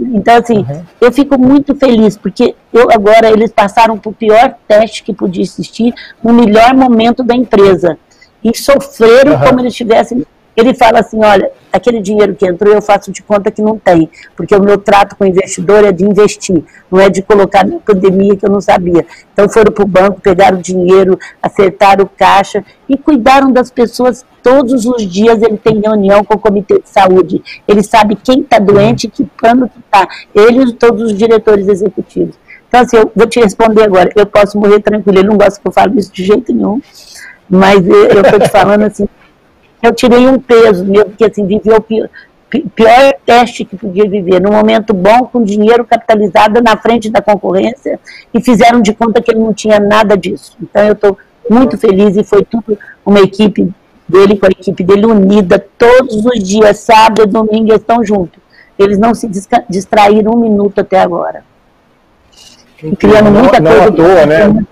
[0.00, 0.82] Então, assim, uhum.
[1.02, 5.92] eu fico muito feliz, porque eu agora eles passaram por pior teste que podia existir
[6.24, 7.98] no melhor momento da empresa.
[8.42, 9.40] E sofreram uhum.
[9.40, 10.24] como eles tivessem
[10.56, 14.08] ele fala assim: olha, aquele dinheiro que entrou eu faço de conta que não tem,
[14.36, 17.78] porque o meu trato com o investidor é de investir, não é de colocar na
[17.78, 19.06] pandemia que eu não sabia.
[19.32, 24.24] Então foram para o banco, pegaram o dinheiro, acertaram o caixa e cuidaram das pessoas
[24.42, 25.42] todos os dias.
[25.42, 29.24] Ele tem reunião com o comitê de saúde, ele sabe quem está doente e que
[29.24, 32.38] plano que está, ele e todos os diretores executivos.
[32.68, 34.12] Então, assim, eu vou te responder agora.
[34.14, 35.18] Eu posso morrer tranquilo.
[35.18, 36.80] Ele não gosta que eu fale isso de jeito nenhum.
[37.48, 39.08] Mas eu estou te falando assim,
[39.82, 42.08] eu tirei um peso mesmo, porque assim, viveu o pior,
[42.74, 47.98] pior teste que podia viver, num momento bom, com dinheiro capitalizado na frente da concorrência,
[48.34, 50.56] e fizeram de conta que ele não tinha nada disso.
[50.60, 53.72] Então eu estou muito feliz e foi tudo uma equipe
[54.08, 58.40] dele com a equipe dele unida, todos os dias, sábado e domingo, eles estão juntos.
[58.78, 59.30] Eles não se
[59.68, 61.44] distraíram um minuto até agora.
[62.82, 63.90] E criando muita não, coisa.
[63.90, 64.66] Não à toa, né?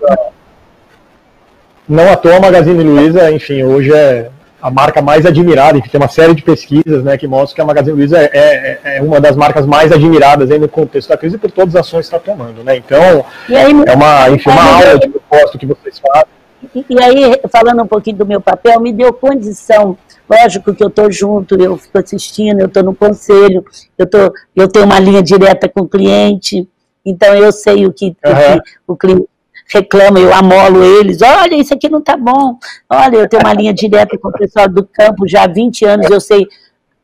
[1.87, 4.29] Não à toa a Magazine Luiza, enfim, hoje é
[4.61, 7.65] a marca mais admirada, e tem uma série de pesquisas né, que mostram que a
[7.65, 11.37] Magazine Luiza é, é, é, uma das marcas mais admiradas aí no contexto da crise
[11.37, 12.63] por todas as ações que está tomando.
[12.63, 12.77] Né?
[12.77, 16.27] Então, aí, é uma, enfim, uma aula de propósito que vocês fazem.
[16.75, 19.97] E, e aí, falando um pouquinho do meu papel, me deu condição
[20.29, 23.65] Lógico que eu estou junto, eu fico assistindo, eu estou no conselho,
[23.97, 26.69] eu, tô, eu tenho uma linha direta com o cliente,
[27.03, 28.59] então eu sei o que, uhum.
[28.87, 29.29] o, que o cliente
[29.71, 32.57] reclamam, eu amolo eles, olha, isso aqui não está bom,
[32.89, 36.09] olha, eu tenho uma linha direta com o pessoal do campo já há 20 anos,
[36.09, 36.47] eu sei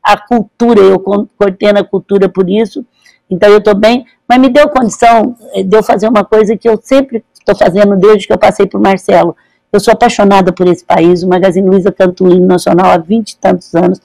[0.02, 2.84] a cultura, eu coordeno a cultura por isso,
[3.30, 6.78] então eu estou bem, mas me deu condição de eu fazer uma coisa que eu
[6.82, 9.36] sempre estou fazendo desde que eu passei por Marcelo,
[9.72, 13.30] eu sou apaixonada por esse país, o Magazine Luiza canta o hino nacional há 20
[13.30, 14.00] e tantos anos,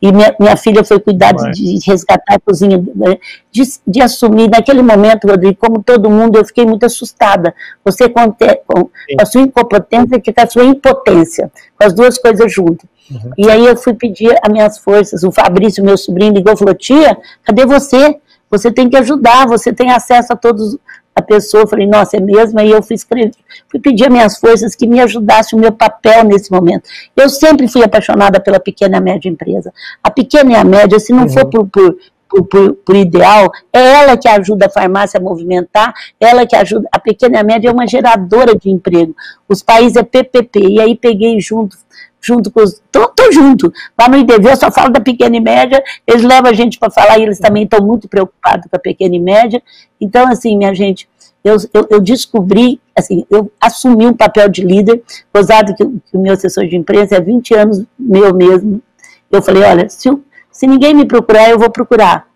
[0.00, 2.78] e minha, minha filha foi cuidar de, de, resgatar a cozinha,
[3.50, 7.54] de, de, assumir, naquele momento, Rodrigo, como todo mundo, eu fiquei muito assustada.
[7.84, 12.52] Você com, com a sua incompetência que com a sua impotência, com as duas coisas
[12.52, 12.88] juntas.
[13.10, 13.32] Uhum.
[13.38, 16.74] E aí eu fui pedir as minhas forças, o Fabrício, meu sobrinho, ligou e falou,
[16.74, 18.18] tia, cadê você?
[18.50, 20.76] Você tem que ajudar, você tem acesso a todos
[21.16, 22.60] a pessoa, eu falei, nossa, é mesmo?
[22.60, 23.32] Aí eu fui escrever,
[23.70, 26.82] fui pedir minhas forças que me ajudasse o meu papel nesse momento.
[27.16, 29.72] Eu sempre fui apaixonada pela pequena e média empresa.
[30.04, 31.28] A pequena e a média, se não uhum.
[31.30, 31.96] for por, por
[32.44, 36.98] por, por, ideal, é ela que ajuda a farmácia a movimentar, ela que ajuda, a
[36.98, 39.14] pequena e a média é uma geradora de emprego,
[39.48, 41.76] os países é PPP, e aí peguei junto,
[42.20, 45.82] junto com os, tô, junto, lá no IDV eu só falo da pequena e média,
[46.06, 49.16] eles levam a gente para falar, e eles também estão muito preocupados com a pequena
[49.16, 49.62] e média,
[50.00, 51.08] então assim, minha gente,
[51.46, 55.00] eu, eu, eu, descobri, assim, eu assumi um papel de líder,
[55.32, 58.82] gozado que, que, o meu assessor de imprensa é 20 anos meu mesmo.
[59.30, 60.10] Eu falei, olha, se,
[60.56, 62.26] se ninguém me procurar, eu vou procurar.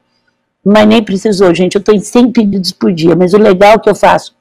[0.62, 3.78] Mas nem precisou, gente, eu estou em 100 pedidos por dia, mas o legal é
[3.78, 4.34] que eu faço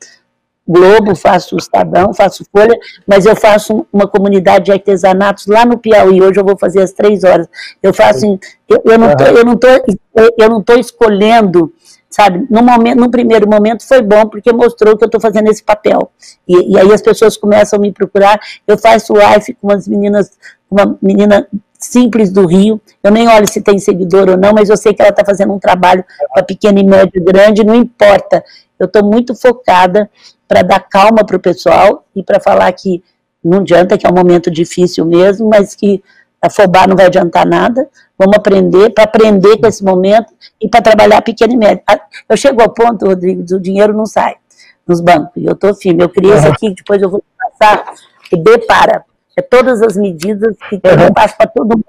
[0.67, 6.21] Globo, faço Estadão, faço Folha, mas eu faço uma comunidade de artesanatos lá no Piauí,
[6.21, 7.47] hoje eu vou fazer às três horas.
[7.81, 8.37] Eu faço,
[8.67, 9.67] eu, eu não tô, eu não tô,
[10.37, 11.73] eu não tô escolhendo
[12.09, 12.45] sabe?
[12.49, 16.11] No, momento, no primeiro momento foi bom, porque mostrou que eu estou fazendo esse papel.
[16.47, 18.39] E, e, aí as pessoas começam a me procurar.
[18.67, 20.31] Eu faço live com umas meninas,
[20.69, 21.47] uma menina
[21.79, 22.79] simples do Rio.
[23.01, 25.53] Eu nem olho se tem seguidor ou não, mas eu sei que ela está fazendo
[25.53, 28.43] um trabalho para pequeno e médio grande, não importa.
[28.77, 30.09] Eu estou muito focada
[30.47, 33.03] para dar calma para o pessoal e para falar que
[33.43, 36.03] não adianta, que é um momento difícil mesmo, mas que
[36.41, 37.87] afobar não vai adiantar nada.
[38.17, 41.83] Vamos aprender, para aprender com esse momento e para trabalhar pequeno e médio.
[41.87, 44.35] Ah, eu chego ao ponto, Rodrigo, do dinheiro não sai
[44.85, 45.31] nos bancos.
[45.37, 46.03] E eu estou firme.
[46.03, 47.93] Eu criei isso aqui, depois eu vou passar.
[48.31, 49.05] O D para.
[49.39, 51.03] É todas as medidas que uhum.
[51.07, 51.85] eu passo para todo mundo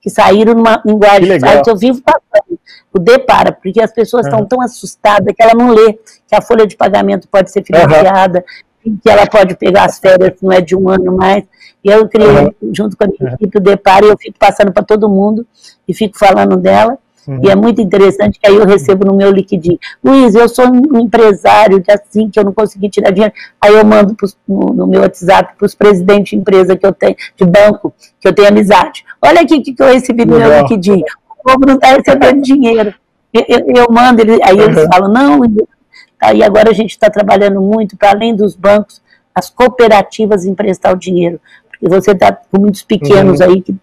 [0.00, 2.60] que saíram numa linguagem que eu vivo passando.
[2.92, 4.46] O D para, porque as pessoas estão uhum.
[4.46, 8.44] tão assustadas que ela não lê que a folha de pagamento pode ser financiada,
[8.84, 8.98] uhum.
[9.02, 11.44] que ela pode pegar as férias, não é de um ano mais.
[11.82, 14.72] E eu criei, junto com a minha equipe, o D para, e eu fico passando
[14.72, 15.44] para todo mundo
[15.88, 16.96] e fico falando dela.
[17.26, 17.40] Uhum.
[17.42, 19.78] E é muito interessante que aí eu recebo no meu liquidinho.
[20.02, 23.34] Luiz, eu sou um empresário de assim que eu não consegui tirar dinheiro.
[23.60, 26.92] Aí eu mando pros, no, no, meu WhatsApp para os presidentes de empresa que eu
[26.92, 29.04] tenho, de banco, que eu tenho amizade.
[29.20, 30.50] Olha aqui o que, que eu recebi no Legal.
[30.50, 31.04] meu liquidinho.
[31.30, 32.94] O povo não está recebendo dinheiro.
[33.32, 34.86] Eu, eu, eu mando, ele, aí eles uhum.
[34.90, 35.40] falam, não,
[36.20, 39.02] aí agora a gente está trabalhando muito, para além dos bancos,
[39.34, 41.40] as cooperativas emprestar o dinheiro.
[41.68, 43.46] Porque você está com muitos pequenos uhum.
[43.46, 43.74] aí que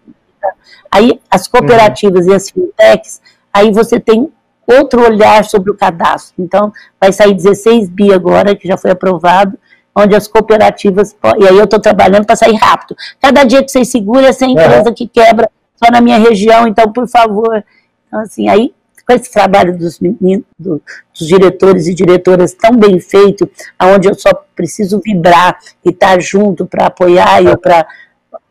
[0.94, 2.32] Aí as cooperativas uhum.
[2.32, 3.20] e as fintechs
[3.54, 4.30] aí você tem
[4.66, 6.34] outro olhar sobre o cadastro.
[6.38, 9.58] Então, vai sair 16 bi agora, que já foi aprovado,
[9.94, 11.14] onde as cooperativas.
[11.38, 12.96] E aí eu estou trabalhando para sair rápido.
[13.20, 17.08] Cada dia que vocês seguram, essa empresa que quebra só na minha região, então, por
[17.08, 17.64] favor.
[18.08, 18.74] Então, assim, aí
[19.06, 20.80] com esse trabalho dos meninos, do,
[21.18, 26.18] dos diretores e diretoras tão bem feito, aonde eu só preciso vibrar e estar tá
[26.18, 27.86] junto para apoiar e para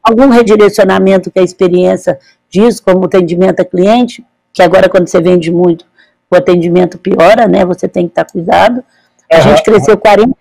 [0.02, 5.52] algum redirecionamento que a experiência diz, como atendimento a cliente, que agora quando você vende
[5.52, 5.86] muito,
[6.30, 7.66] o atendimento piora, né?
[7.66, 8.84] Você tem que estar cuidado.
[9.32, 9.42] A uhum.
[9.42, 10.36] gente cresceu 40,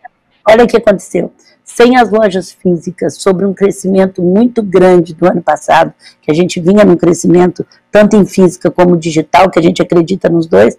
[0.49, 1.33] olha o que aconteceu.
[1.65, 6.61] Sem as lojas físicas, sobre um crescimento muito grande do ano passado, que a gente
[6.61, 10.77] vinha num crescimento tanto em física como digital, que a gente acredita nos dois,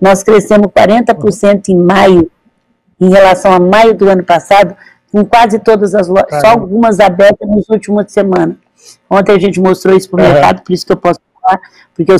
[0.00, 2.30] nós crescemos 40% em maio,
[3.00, 4.76] em relação a maio do ano passado,
[5.10, 8.56] com quase todas as lojas, só algumas abertas nas últimas semanas.
[9.08, 10.32] Ontem a gente mostrou isso para o uhum.
[10.32, 11.20] mercado, por isso que eu posso
[11.94, 12.12] porque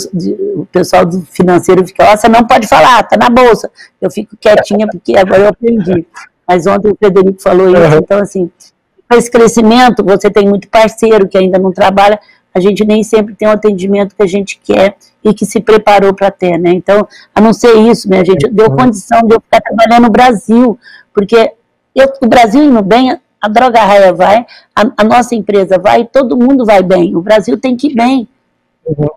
[0.57, 3.71] o pessoal do financeiro fica, ó, você não pode falar, tá na bolsa.
[4.01, 6.07] Eu fico quietinha porque agora eu aprendi.
[6.47, 7.99] Mas ontem o Frederico falou isso, uhum.
[7.99, 8.51] então assim,
[9.09, 12.21] com esse crescimento, você tem muito parceiro que ainda não trabalha,
[12.55, 16.15] a gente nem sempre tem o atendimento que a gente quer e que se preparou
[16.15, 16.71] para ter, né?
[16.71, 20.79] Então, a não ser isso, minha gente, deu condição de eu ficar trabalhando no Brasil,
[21.13, 21.53] porque
[21.95, 26.37] eu, o Brasil indo bem, a Droga Raia vai, a, a, nossa empresa vai, todo
[26.37, 27.17] mundo vai bem.
[27.17, 28.29] O Brasil tem que ir bem.
[28.87, 29.09] Uhum.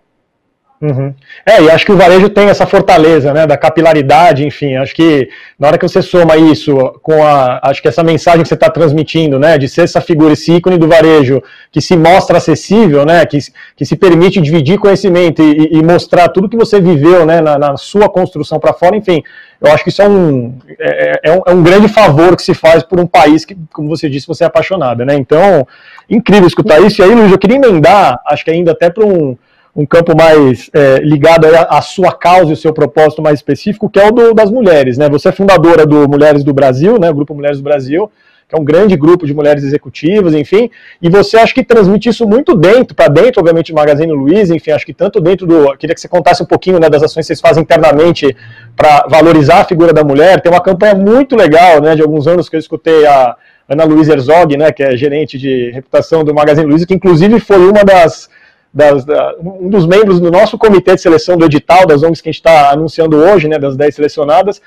[0.80, 1.12] Uhum.
[1.44, 5.28] É, e acho que o varejo tem essa fortaleza, né, da capilaridade, enfim, acho que
[5.58, 8.70] na hora que você soma isso com a, acho que essa mensagem que você está
[8.70, 13.26] transmitindo, né, de ser essa figura, esse ícone do varejo, que se mostra acessível, né,
[13.26, 13.38] que,
[13.74, 17.76] que se permite dividir conhecimento e, e mostrar tudo que você viveu, né, na, na
[17.76, 19.20] sua construção para fora, enfim,
[19.60, 22.54] eu acho que isso é um, é, é, um, é um grande favor que se
[22.54, 25.66] faz por um país que, como você disse, você é apaixonada, né, então,
[26.08, 29.36] incrível escutar isso, e aí, Luiz, eu queria emendar, acho que ainda até para um
[29.78, 34.00] um campo mais é, ligado à sua causa e o seu propósito mais específico, que
[34.00, 34.98] é o do, das mulheres.
[34.98, 35.08] Né?
[35.08, 37.08] Você é fundadora do Mulheres do Brasil, né?
[37.08, 38.10] o Grupo Mulheres do Brasil,
[38.48, 40.68] que é um grande grupo de mulheres executivas, enfim,
[41.00, 44.72] e você acha que transmite isso muito dentro, para dentro, obviamente, do Magazine Luiza, enfim,
[44.72, 45.76] acho que tanto dentro do.
[45.76, 48.34] Queria que você contasse um pouquinho né, das ações que vocês fazem internamente
[48.74, 50.40] para valorizar a figura da mulher.
[50.40, 53.36] Tem uma campanha muito legal, né, de alguns anos que eu escutei a
[53.68, 57.58] Ana Luísa Herzog, né, que é gerente de reputação do Magazine Luiza, que inclusive foi
[57.58, 58.30] uma das
[58.72, 62.28] das, da, um dos membros do nosso comitê de seleção do edital, das ONGs que
[62.28, 64.60] a gente está anunciando hoje, né, das 10 selecionadas,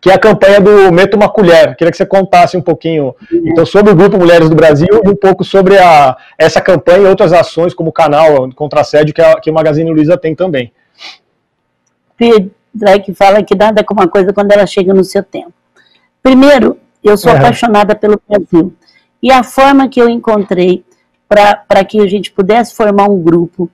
[0.00, 1.76] que é a campanha do Meto uma Colher.
[1.76, 5.14] Queria que você contasse um pouquinho então, sobre o Grupo Mulheres do Brasil e um
[5.14, 9.40] pouco sobre a, essa campanha e outras ações, como o canal contra assédio que, a,
[9.40, 10.72] que o Magazine Luiza tem também.
[12.18, 15.52] que fala que nada é como uma coisa quando ela chega no seu tempo.
[16.20, 18.72] Primeiro, eu sou apaixonada pelo Brasil.
[19.22, 20.84] E a forma que eu encontrei
[21.32, 23.70] para que a gente pudesse formar um grupo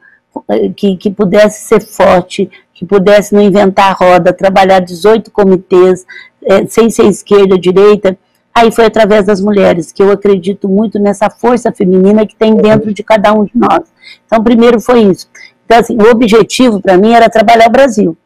[0.49, 6.07] eh, que, que pudesse ser forte, que pudesse não inventar roda, trabalhar 18 comitês,
[6.45, 8.17] é, sem ser esquerda, direita.
[8.55, 12.93] Aí foi através das mulheres, que eu acredito muito nessa força feminina que tem dentro
[12.93, 13.83] de cada um de nós.
[14.27, 15.29] Então, primeiro foi isso.
[15.65, 18.17] Então, assim, o objetivo para mim era trabalhar o Brasil.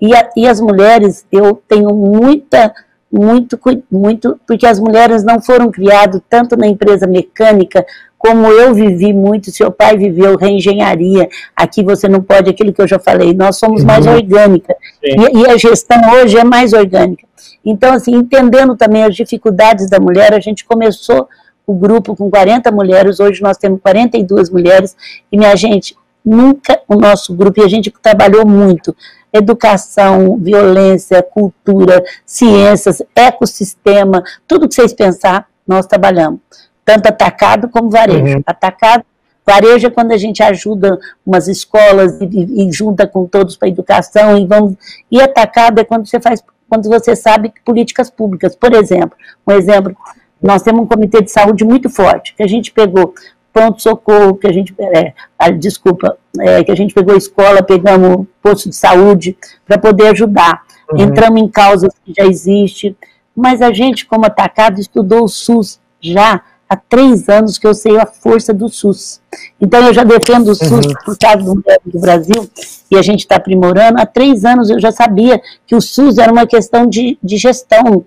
[0.00, 2.72] E, a, e as mulheres, eu tenho muita
[3.10, 3.58] muito,
[3.90, 7.84] muito, porque as mulheres não foram criadas tanto na empresa mecânica
[8.26, 12.88] como eu vivi muito, seu pai viveu reengenharia, aqui você não pode, aquilo que eu
[12.88, 13.86] já falei, nós somos uhum.
[13.86, 17.24] mais orgânica, e, e, a gestão hoje é mais orgânica.
[17.64, 21.28] Então, assim, entendendo também as dificuldades da mulher, a gente começou
[21.64, 24.96] o grupo com 40 mulheres, hoje nós temos 42 mulheres,
[25.30, 28.96] e minha gente, nunca o nosso grupo, e a gente trabalhou muito,
[29.32, 36.40] educação, violência, cultura, ciências, ecossistema, tudo que vocês pensar, nós trabalhamos.
[36.86, 38.36] Tanto atacado como varejo.
[38.36, 38.42] Uhum.
[38.46, 39.04] Atacado,
[39.44, 44.38] varejo é quando a gente ajuda umas escolas e, e junta com todos para educação
[44.38, 44.76] e vamos.
[45.10, 48.54] E atacado é quando você faz, quando você sabe políticas públicas.
[48.54, 49.96] Por exemplo, um exemplo,
[50.40, 53.12] nós temos um comitê de saúde muito forte, que a gente pegou
[53.52, 58.26] pronto-socorro, que a gente, é, a, desculpa, é, que a gente pegou a escola, pegamos
[58.40, 60.62] posto de saúde para poder ajudar.
[60.92, 61.00] Uhum.
[61.00, 62.94] Entramos em causas que já existem,
[63.34, 67.96] mas a gente, como atacado, estudou o SUS já há três anos que eu sei
[67.98, 69.20] a força do SUS.
[69.60, 70.94] Então eu já defendo o SUS uhum.
[71.04, 72.48] por causa do, do Brasil
[72.90, 74.00] e a gente está aprimorando.
[74.00, 78.04] Há três anos eu já sabia que o SUS era uma questão de, de gestão.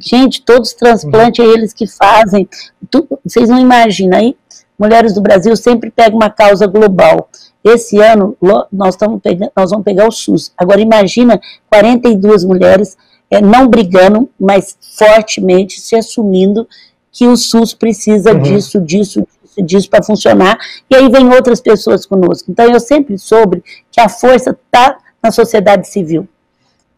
[0.00, 1.50] Gente, todos os transplantes uhum.
[1.50, 2.48] é eles que fazem.
[2.90, 4.36] Tu, vocês não imaginam aí?
[4.78, 7.28] Mulheres do Brasil sempre pegam uma causa global.
[7.62, 8.36] Esse ano
[8.70, 10.52] nós, pegando, nós vamos pegar o SUS.
[10.56, 11.40] Agora imagina
[11.70, 12.96] 42 mulheres
[13.30, 16.68] é, não brigando, mas fortemente se assumindo
[17.14, 18.42] que o SUS precisa uhum.
[18.42, 20.58] disso, disso, disso, disso para funcionar.
[20.90, 22.50] E aí vem outras pessoas conosco.
[22.50, 26.28] Então eu sempre soube que a força está na sociedade civil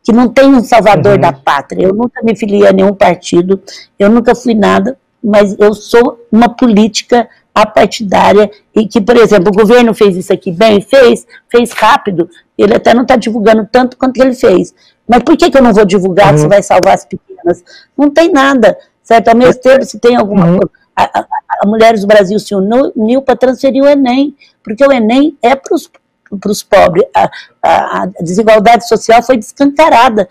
[0.02, 1.20] que não tem um salvador uhum.
[1.20, 1.84] da pátria.
[1.84, 3.60] Eu nunca me filiei a nenhum partido,
[3.98, 9.56] eu nunca fui nada, mas eu sou uma política apartidária e que, por exemplo, o
[9.56, 14.20] governo fez isso aqui bem, fez, fez rápido, ele até não está divulgando tanto quanto
[14.20, 14.72] ele fez.
[15.08, 16.38] Mas por que, que eu não vou divulgar uhum.
[16.38, 17.64] se vai salvar as pequenas?
[17.98, 19.28] Não tem nada, certo?
[19.28, 20.58] Ao mesmo tempo, se tem alguma uhum.
[20.58, 20.70] coisa.
[20.94, 21.26] A, a,
[21.62, 25.74] a, Mulheres do Brasil se uniu para transferir o Enem, porque o Enem é para
[25.74, 27.06] os pobres.
[27.14, 27.30] A,
[27.62, 30.28] a, desigualdade social foi descancarada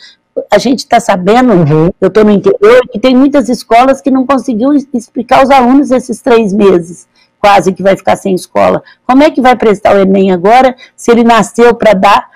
[0.52, 1.90] a gente está sabendo, uhum.
[2.02, 6.22] eu estou no interior, que tem muitas escolas que não conseguiu explicar aos alunos esses
[6.22, 7.08] três meses
[7.40, 8.82] quase que vai ficar sem escola.
[9.06, 12.28] Como é que vai prestar o Enem agora, se ele nasceu para dar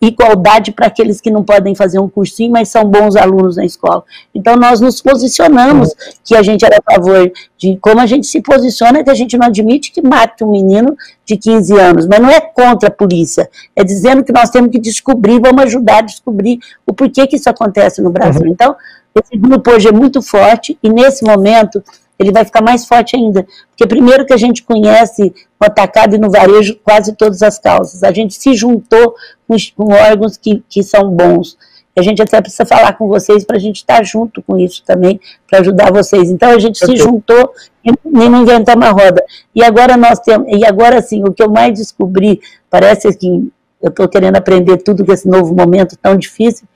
[0.00, 4.04] igualdade para aqueles que não podem fazer um cursinho, mas são bons alunos na escola.
[4.34, 8.40] Então nós nos posicionamos que a gente era a favor de como a gente se
[8.40, 12.30] posiciona, que a gente não admite que mate um menino de 15 anos, mas não
[12.30, 16.60] é contra a polícia, é dizendo que nós temos que descobrir, vamos ajudar a descobrir
[16.86, 18.42] o porquê que isso acontece no Brasil.
[18.42, 18.52] Uhum.
[18.52, 18.76] Então,
[19.14, 21.82] esse grupo hoje é muito forte e nesse momento
[22.18, 23.46] ele vai ficar mais forte ainda.
[23.70, 28.02] Porque primeiro que a gente conhece no atacado e no varejo quase todas as causas.
[28.02, 29.14] A gente se juntou
[29.46, 31.56] com, com órgãos que, que são bons.
[31.96, 34.56] E a gente até precisa falar com vocês para a gente estar tá junto com
[34.56, 36.30] isso também, para ajudar vocês.
[36.30, 36.96] Então a gente okay.
[36.96, 37.52] se juntou
[37.84, 39.24] e, e não inventamos a roda.
[39.54, 43.50] E agora nós temos, e agora sim, o que eu mais descobri, parece que
[43.80, 46.66] eu estou querendo aprender tudo com esse novo momento tão difícil,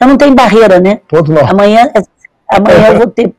[0.00, 1.00] eu não tenho barreira, né?
[1.08, 1.90] Todo amanhã,
[2.48, 3.32] amanhã eu vou ter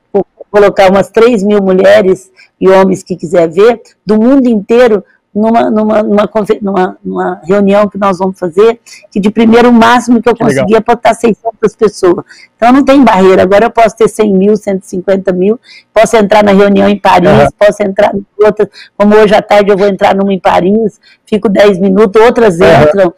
[0.56, 6.02] colocar umas 3 mil mulheres e homens que quiser ver, do mundo inteiro, numa, numa,
[6.02, 8.80] numa, numa, reunião que nós vamos fazer,
[9.12, 12.24] que de primeiro o máximo que eu conseguia pode estar 600 pessoas.
[12.56, 15.60] Então não tem barreira, agora eu posso ter 100 mil, 150 mil,
[15.94, 17.48] posso entrar na reunião em Paris, uhum.
[17.60, 21.50] posso entrar em outras, como hoje à tarde eu vou entrar numa em Paris, fico
[21.50, 22.84] 10 minutos, outras uhum.
[22.84, 23.14] entram.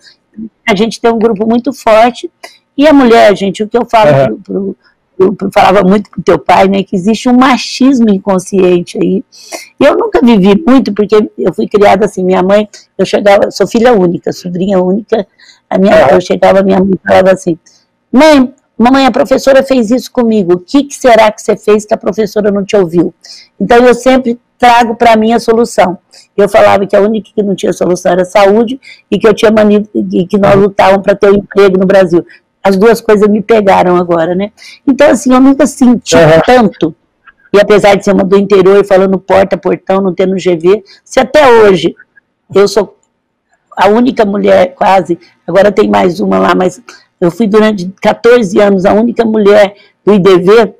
[0.67, 2.31] A gente tem um grupo muito forte,
[2.75, 4.41] e a mulher, gente, o que eu falo uhum.
[4.41, 4.86] para
[5.19, 9.23] eu falava muito com teu pai, né, que existe um machismo inconsciente aí.
[9.79, 13.93] Eu nunca vivi muito, porque eu fui criada assim, minha mãe, eu chegava, sou filha
[13.93, 15.25] única, sobrinha única,
[15.69, 17.57] a minha, eu chegava, minha mãe falava assim,
[18.11, 21.93] mãe, mamãe, a professora fez isso comigo, o que, que será que você fez que
[21.93, 23.13] a professora não te ouviu?
[23.59, 25.97] Então eu sempre trago para mim a solução.
[26.35, 29.51] Eu falava que a única que não tinha solução era saúde e que eu tinha
[29.51, 32.25] manido, e que nós lutávamos para ter um emprego no Brasil
[32.67, 34.51] as duas coisas me pegaram agora, né?
[34.85, 36.41] Então, assim, eu nunca senti uhum.
[36.45, 36.95] tanto,
[37.53, 41.49] e apesar de ser uma do interior, falando porta, portão, não tendo GV, se até
[41.49, 41.95] hoje
[42.53, 42.97] eu sou
[43.75, 46.81] a única mulher, quase, agora tem mais uma lá, mas
[47.21, 49.75] eu fui durante 14 anos a única mulher
[50.05, 50.73] do IDV,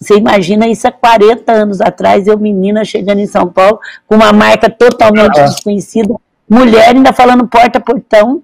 [0.00, 4.32] você imagina isso há 40 anos atrás, eu menina chegando em São Paulo, com uma
[4.32, 6.14] marca totalmente desconhecida,
[6.48, 8.42] mulher ainda falando porta, portão,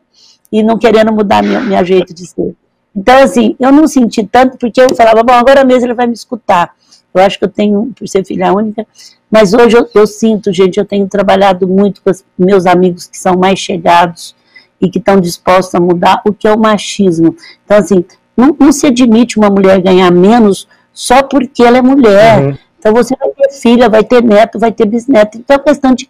[0.50, 2.54] e não querendo mudar meu, meu jeito de ser.
[2.96, 6.14] Então, assim, eu não senti tanto, porque eu falava, bom, agora mesmo ele vai me
[6.14, 6.74] escutar.
[7.12, 8.86] Eu acho que eu tenho, por ser filha única,
[9.30, 13.18] mas hoje eu, eu sinto, gente, eu tenho trabalhado muito com os meus amigos que
[13.18, 14.34] são mais chegados
[14.80, 17.34] e que estão dispostos a mudar o que é o machismo.
[17.64, 18.04] Então, assim,
[18.36, 22.42] não, não se admite uma mulher ganhar menos só porque ela é mulher.
[22.42, 22.58] Uhum.
[22.78, 25.38] Então, você vai ter filha, vai ter neto, vai ter bisneto.
[25.38, 26.08] Então, é questão de,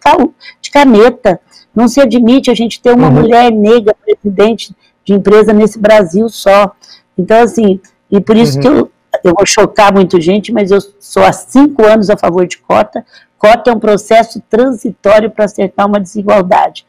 [0.61, 1.41] de caneta.
[1.75, 3.15] Não se admite a gente ter uma uhum.
[3.15, 4.75] mulher negra presidente
[5.05, 6.73] de empresa nesse Brasil só.
[7.17, 7.81] Então, assim,
[8.11, 8.61] e por isso uhum.
[8.61, 8.91] que eu,
[9.23, 13.05] eu vou chocar muito gente, mas eu sou há cinco anos a favor de cota.
[13.39, 16.87] Cota é um processo transitório para acertar uma desigualdade.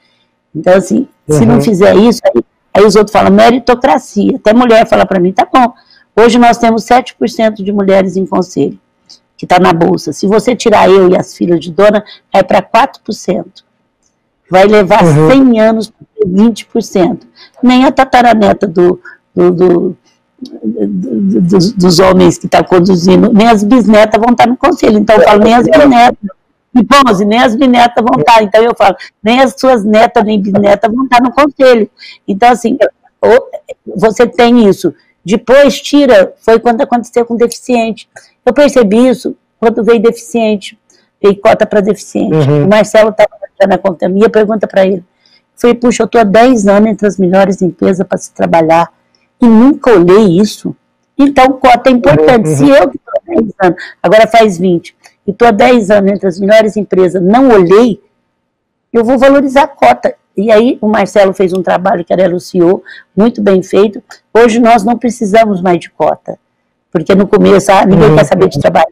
[0.55, 1.37] Então, assim, uhum.
[1.37, 1.61] se não uhum.
[1.61, 2.41] fizer isso, aí,
[2.73, 4.37] aí os outros falam meritocracia.
[4.37, 5.73] Até mulher fala para mim, tá bom,
[6.15, 8.79] hoje nós temos 7% de mulheres em conselho,
[9.37, 10.13] que está na bolsa.
[10.13, 13.45] Se você tirar eu e as filhas de dona, vai para 4%.
[14.49, 15.29] Vai levar uhum.
[15.29, 17.19] 100 anos para 20%.
[17.63, 18.99] Nem a tataraneta do,
[19.35, 19.97] do, do
[20.41, 24.97] dos, dos, homens que estão tá conduzindo, nem as bisnetas vão estar no conselho.
[24.97, 26.29] Então eu falo, nem as bisnetas.
[26.75, 28.43] E, bom, nem as bisnetas vão estar.
[28.43, 31.89] Então eu falo, nem as suas netas nem bisnetas vão estar no conselho.
[32.27, 32.77] Então, assim,
[33.85, 34.93] você tem isso.
[35.23, 38.07] Depois tira, foi quando aconteceu com deficiente.
[38.45, 40.77] Eu percebi isso quando veio deficiente,
[41.21, 42.35] veio cota para deficiente.
[42.35, 42.65] Uhum.
[42.65, 43.31] O Marcelo estava
[43.67, 45.03] na conta minha, pergunta para ele.
[45.55, 48.91] Falei, puxa, eu estou há 10 anos entre as melhores empresas para se trabalhar
[49.41, 50.75] e nunca olhei isso.
[51.17, 52.49] Então, cota é importante.
[52.49, 52.55] Uhum.
[52.55, 54.95] Se eu que estou há 10 anos, agora faz 20,
[55.25, 58.01] e estou há 10 anos entre as melhores empresas, não olhei,
[58.91, 60.15] eu vou valorizar a cota.
[60.37, 62.83] E aí o Marcelo fez um trabalho que era eluciou,
[63.15, 64.03] muito bem feito.
[64.33, 66.37] Hoje nós não precisamos mais de cota.
[66.91, 68.15] Porque no começo, ah, ninguém uhum.
[68.15, 68.85] quer saber de trabalhar,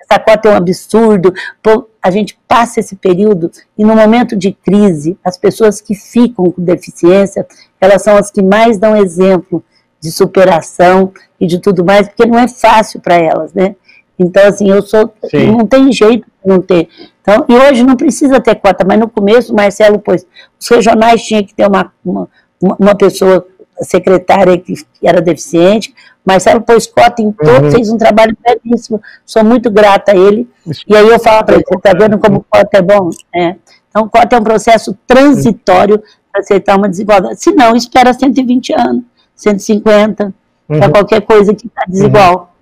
[0.00, 1.32] essa cota é um absurdo.
[1.62, 6.52] Pô, a gente passa esse período e no momento de crise, as pessoas que ficam
[6.52, 7.44] com deficiência,
[7.80, 9.60] elas são as que mais dão exemplo
[10.00, 13.74] de superação e de tudo mais, porque não é fácil para elas, né?
[14.16, 15.12] Então, assim, eu sou.
[15.28, 15.50] Sim.
[15.50, 16.88] Não tem jeito de não ter.
[17.20, 20.24] Então, e hoje não precisa ter cota, mas no começo o Marcelo pôs.
[20.60, 22.28] Os regionais tinham que ter uma, uma,
[22.62, 23.44] uma pessoa
[23.82, 25.94] secretária que era deficiente.
[26.24, 27.70] Marcelo pôs cota em todo, uhum.
[27.70, 29.00] fez um trabalho belíssimo.
[29.24, 30.48] Sou muito grata a ele.
[30.86, 33.10] E aí eu falo para ele: você está vendo como cota é bom?
[33.34, 33.56] É.
[33.88, 37.40] Então, cota é um processo transitório para aceitar uma desigualdade.
[37.40, 39.04] Se não, espera 120 anos.
[39.36, 40.34] 150,
[40.68, 40.78] uhum.
[40.78, 42.54] para qualquer coisa que está desigual.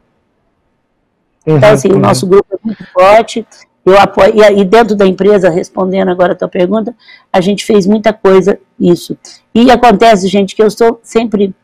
[1.46, 1.56] Uhum.
[1.56, 1.96] Então, assim, uhum.
[1.96, 3.46] o nosso grupo é muito forte,
[3.84, 6.94] eu apoio, e dentro da empresa, respondendo agora a tua pergunta,
[7.32, 9.16] a gente fez muita coisa isso.
[9.54, 11.54] E acontece, gente, que eu sou sempre,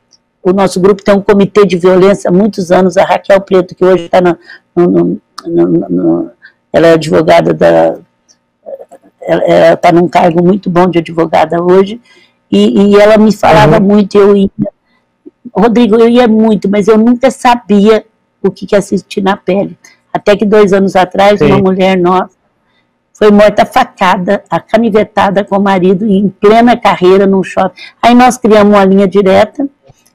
[0.42, 3.84] o nosso grupo tem um comitê de violência há muitos anos, a Raquel Preto, que
[3.84, 4.36] hoje está no,
[4.76, 6.30] no, no, no,
[6.72, 7.98] ela é advogada da,
[9.22, 12.00] ela está num cargo muito bom de advogada hoje,
[12.50, 13.84] e, e ela me falava uhum.
[13.84, 14.50] muito, eu ia
[15.54, 18.04] Rodrigo, eu ia muito, mas eu nunca sabia
[18.42, 19.76] o que, que assistir na pele.
[20.12, 21.46] Até que dois anos atrás, Sim.
[21.46, 22.40] uma mulher nossa
[23.20, 27.78] foi morta facada, a canivetada com o marido em plena carreira num shopping.
[28.02, 29.68] Aí nós criamos uma linha direta,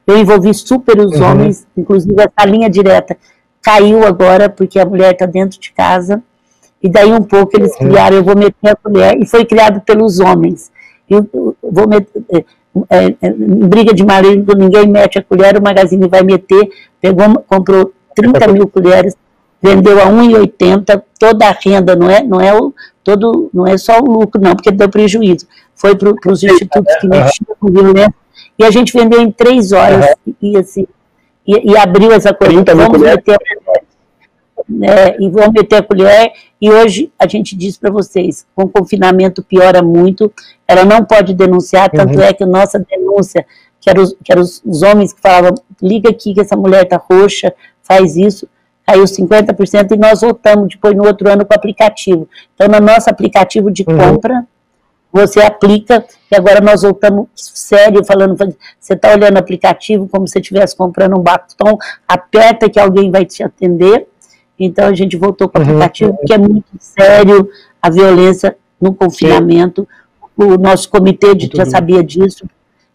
[0.04, 1.30] eu envolvi super os uhum.
[1.30, 3.16] homens, inclusive essa linha direta
[3.62, 6.22] caiu agora porque a mulher está dentro de casa.
[6.82, 7.88] E daí um pouco eles uhum.
[7.88, 10.70] criaram, eu vou meter a mulher, e foi criado pelos homens.
[11.08, 12.22] Eu, eu vou meter,
[12.90, 16.68] é, é, em briga de marido, ninguém mete a colher, o Magazine vai meter,
[17.00, 19.14] pegou, comprou 30 mil colheres,
[19.62, 24.00] vendeu a 1,80, toda a renda, não é, não é o, todo, não é só
[24.00, 25.46] o lucro, não, porque deu prejuízo.
[25.74, 28.14] Foi para os institutos que mexiam com violência,
[28.58, 30.86] e a gente vendeu em três horas, e assim,
[31.46, 32.64] e, e abriu essa coisa.
[32.74, 33.38] Vamos meter
[34.68, 36.32] né, e vão meter a colher.
[36.60, 40.32] E hoje a gente diz para vocês, com o confinamento piora muito,
[40.66, 42.22] ela não pode denunciar, tanto uhum.
[42.22, 43.46] é que a nossa denúncia,
[43.80, 46.84] que eram os, que era os, os homens que falavam, liga aqui que essa mulher
[46.84, 48.48] está roxa, faz isso,
[48.86, 52.28] caiu 50% e nós voltamos depois no outro ano com o aplicativo.
[52.54, 53.98] Então, no nosso aplicativo de uhum.
[53.98, 54.46] compra,
[55.12, 58.36] você aplica, e agora nós voltamos sério, falando,
[58.78, 63.24] você está olhando o aplicativo como se estivesse comprando um batom, aperta que alguém vai
[63.24, 64.06] te atender,
[64.58, 65.68] então a gente voltou com o uhum.
[65.68, 66.24] aplicativo, uhum.
[66.24, 67.48] que é muito sério,
[67.80, 69.82] a violência no confinamento.
[69.82, 70.44] Sim.
[70.44, 72.44] O nosso comitê de, já sabia disso,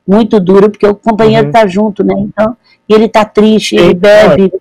[0.08, 1.70] muito duro, porque o companheiro está uhum.
[1.70, 2.14] junto, né?
[2.18, 2.56] Então,
[2.88, 4.52] e ele está triste, ele bebe.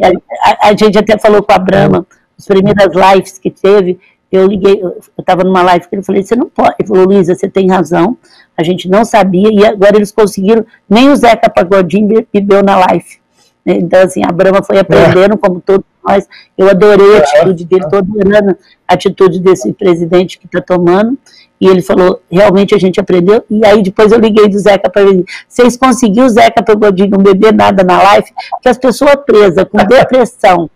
[0.00, 2.06] A, a, gente até falou com a Brama,
[2.38, 3.98] as primeiras lives que teve,
[4.30, 6.76] eu liguei, eu estava numa live que ele falei, você não pode.
[6.78, 8.16] Ele falou, Luísa, você tem razão,
[8.56, 13.18] a gente não sabia, e agora eles conseguiram, nem o Zeca Pagodinho bebeu na live.
[13.64, 15.36] Então, assim, a Brama foi aprendendo, é.
[15.36, 16.26] como todos nós.
[16.56, 21.18] Eu adorei a atitude dele, estou adorando a atitude desse presidente que está tomando.
[21.60, 23.44] E ele falou, realmente a gente aprendeu.
[23.50, 25.24] E aí depois eu liguei do Zeca para ele.
[25.48, 28.28] Vocês conseguiram, Zeca Pagodinho, não beber nada na live?
[28.50, 30.70] Porque as pessoas presas, com depressão,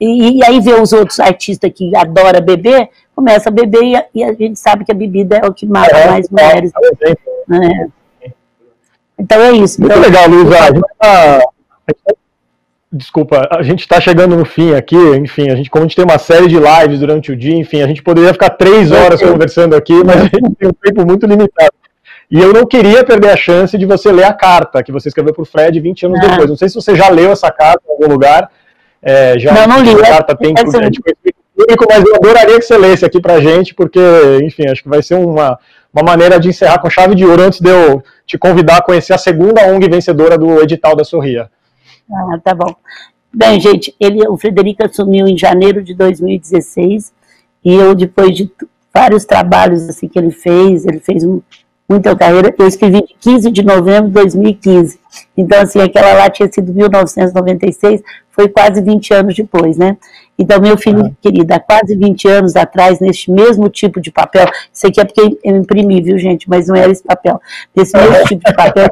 [0.00, 4.06] e, e, aí vê os outros artistas que adoram beber, começa a beber e a,
[4.14, 6.70] e a gente sabe que a bebida é o que mata é, mais mulheres.
[7.02, 7.14] É,
[7.48, 7.88] né?
[9.18, 9.80] Então é isso.
[9.80, 10.56] Muito então, legal, Luísa.
[10.56, 11.42] A gente está
[12.90, 16.04] Desculpa, a gente está chegando no fim aqui, enfim, a gente, como a gente tem
[16.04, 19.76] uma série de lives durante o dia, enfim, a gente poderia ficar três horas conversando
[19.76, 21.72] aqui, mas a gente tem um tempo muito limitado.
[22.30, 25.34] E eu não queria perder a chance de você ler a carta que você escreveu
[25.34, 26.28] para o Fred 20 anos ah.
[26.28, 26.48] depois.
[26.48, 28.50] Não sei se você já leu essa carta em algum lugar.
[29.02, 29.92] É, já não, não li.
[29.92, 31.00] A carta tem é, de
[31.58, 34.00] público, mas eu adoraria que você lesse aqui para gente, porque,
[34.42, 35.58] enfim, acho que vai ser uma,
[35.92, 39.14] uma maneira de encerrar com chave de ouro antes de eu te convidar a conhecer
[39.14, 41.50] a segunda ONG vencedora do edital da Sorria.
[42.10, 42.74] Ah, tá bom.
[43.32, 47.12] Bem, gente, ele, o Frederico assumiu em janeiro de 2016
[47.64, 48.50] e eu, depois de
[48.92, 51.40] vários trabalhos assim que ele fez, ele fez um,
[51.88, 54.98] muita carreira, eu escrevi de 15 de novembro de 2015.
[55.36, 59.96] Então, assim, aquela lá tinha sido 1996, foi quase 20 anos depois, né?
[60.38, 61.14] Então, meu filho uhum.
[61.20, 65.38] querido, há quase 20 anos atrás, neste mesmo tipo de papel, isso aqui é porque
[65.42, 66.48] eu imprimi, viu, gente?
[66.48, 67.40] Mas não era esse papel.
[67.74, 68.88] Nesse mesmo tipo de papel.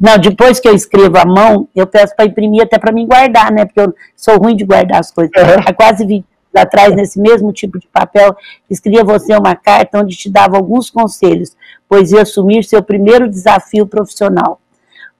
[0.00, 3.52] Não, depois que eu escrevo à mão, eu peço para imprimir até para mim guardar,
[3.52, 3.66] né?
[3.66, 5.30] Porque eu sou ruim de guardar as coisas.
[5.36, 5.62] Uhum.
[5.66, 8.34] Há quase 20 anos atrás, nesse mesmo tipo de papel,
[8.70, 11.54] escrevia você uma carta onde te dava alguns conselhos,
[11.86, 14.58] pois ia assumir seu primeiro desafio profissional.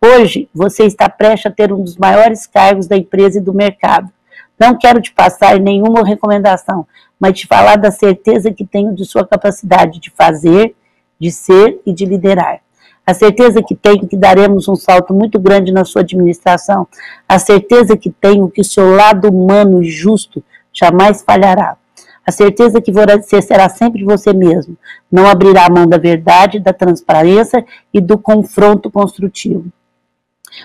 [0.01, 4.11] Hoje, você está prestes a ter um dos maiores cargos da empresa e do mercado.
[4.59, 6.87] Não quero te passar nenhuma recomendação,
[7.19, 10.75] mas te falar da certeza que tenho de sua capacidade de fazer,
[11.19, 12.63] de ser e de liderar.
[13.11, 16.87] A certeza que tenho que daremos um salto muito grande na sua administração.
[17.29, 20.41] A certeza que tenho que o seu lado humano e justo
[20.73, 21.77] jamais falhará.
[22.25, 24.77] A certeza que você será sempre você mesmo.
[25.11, 29.65] Não abrirá a mão da verdade, da transparência e do confronto construtivo.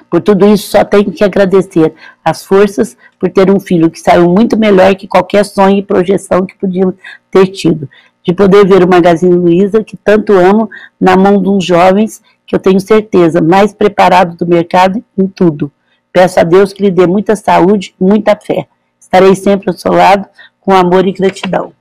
[0.08, 4.30] Por tudo isso, só tenho que agradecer as forças por ter um filho que saiu
[4.30, 6.94] muito melhor que qualquer sonho e projeção que podíamos
[7.32, 7.90] ter tido.
[8.24, 10.68] De poder ver o Magazine Luiza, que tanto amo,
[11.00, 15.72] na mão de uns jovens que eu tenho certeza, mais preparado do mercado em tudo.
[16.12, 18.68] Peço a Deus que lhe dê muita saúde e muita fé.
[19.00, 20.28] Estarei sempre ao seu lado,
[20.62, 21.74] com amor e gratidão.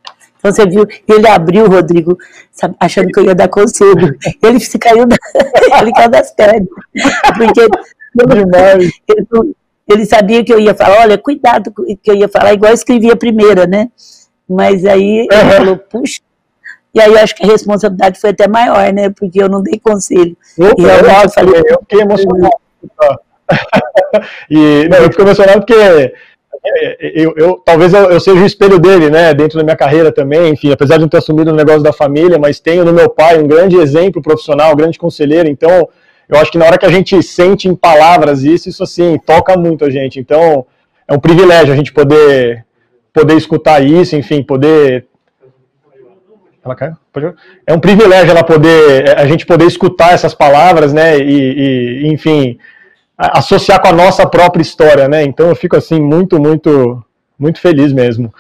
[0.44, 2.18] Então você viu, ele abriu, Rodrigo,
[2.78, 4.14] achando que eu ia dar conselho.
[4.42, 5.16] Ele se caiu, da,
[5.80, 6.68] ele caiu das pernas.
[7.34, 7.60] Porque
[9.08, 9.54] ele,
[9.90, 13.10] ele, sabia que eu ia falar, olha, cuidado que eu ia falar, igual eu escrevi
[13.10, 13.88] a primeira, né?
[14.46, 16.20] Mas aí ele falou, puxa.
[16.94, 19.10] E aí acho que a responsabilidade foi até maior, né?
[19.10, 20.36] Porque eu não dei conselho.
[20.56, 22.54] Eu, e eu, eu, falei, eu fiquei emocionado.
[24.48, 26.12] e, não, eu fiquei emocionado porque
[27.12, 30.52] eu, eu, talvez eu, eu, seja o espelho dele, né, dentro da minha carreira também,
[30.52, 33.38] enfim, apesar de não ter assumido o negócio da família, mas tenho no meu pai
[33.38, 35.88] um grande exemplo profissional, um grande conselheiro, então
[36.26, 39.56] eu acho que na hora que a gente sente em palavras isso, isso assim, toca
[39.58, 40.64] muito a gente, então
[41.06, 42.64] é um privilégio a gente poder,
[43.12, 45.06] poder escutar isso, enfim, poder...
[46.64, 46.96] Ela caiu?
[47.66, 52.58] É um privilégio ela poder, a gente poder escutar essas palavras, né, e, e enfim
[53.16, 55.22] associar com a nossa própria história, né?
[55.22, 57.02] Então eu fico assim muito, muito,
[57.38, 58.34] muito feliz mesmo.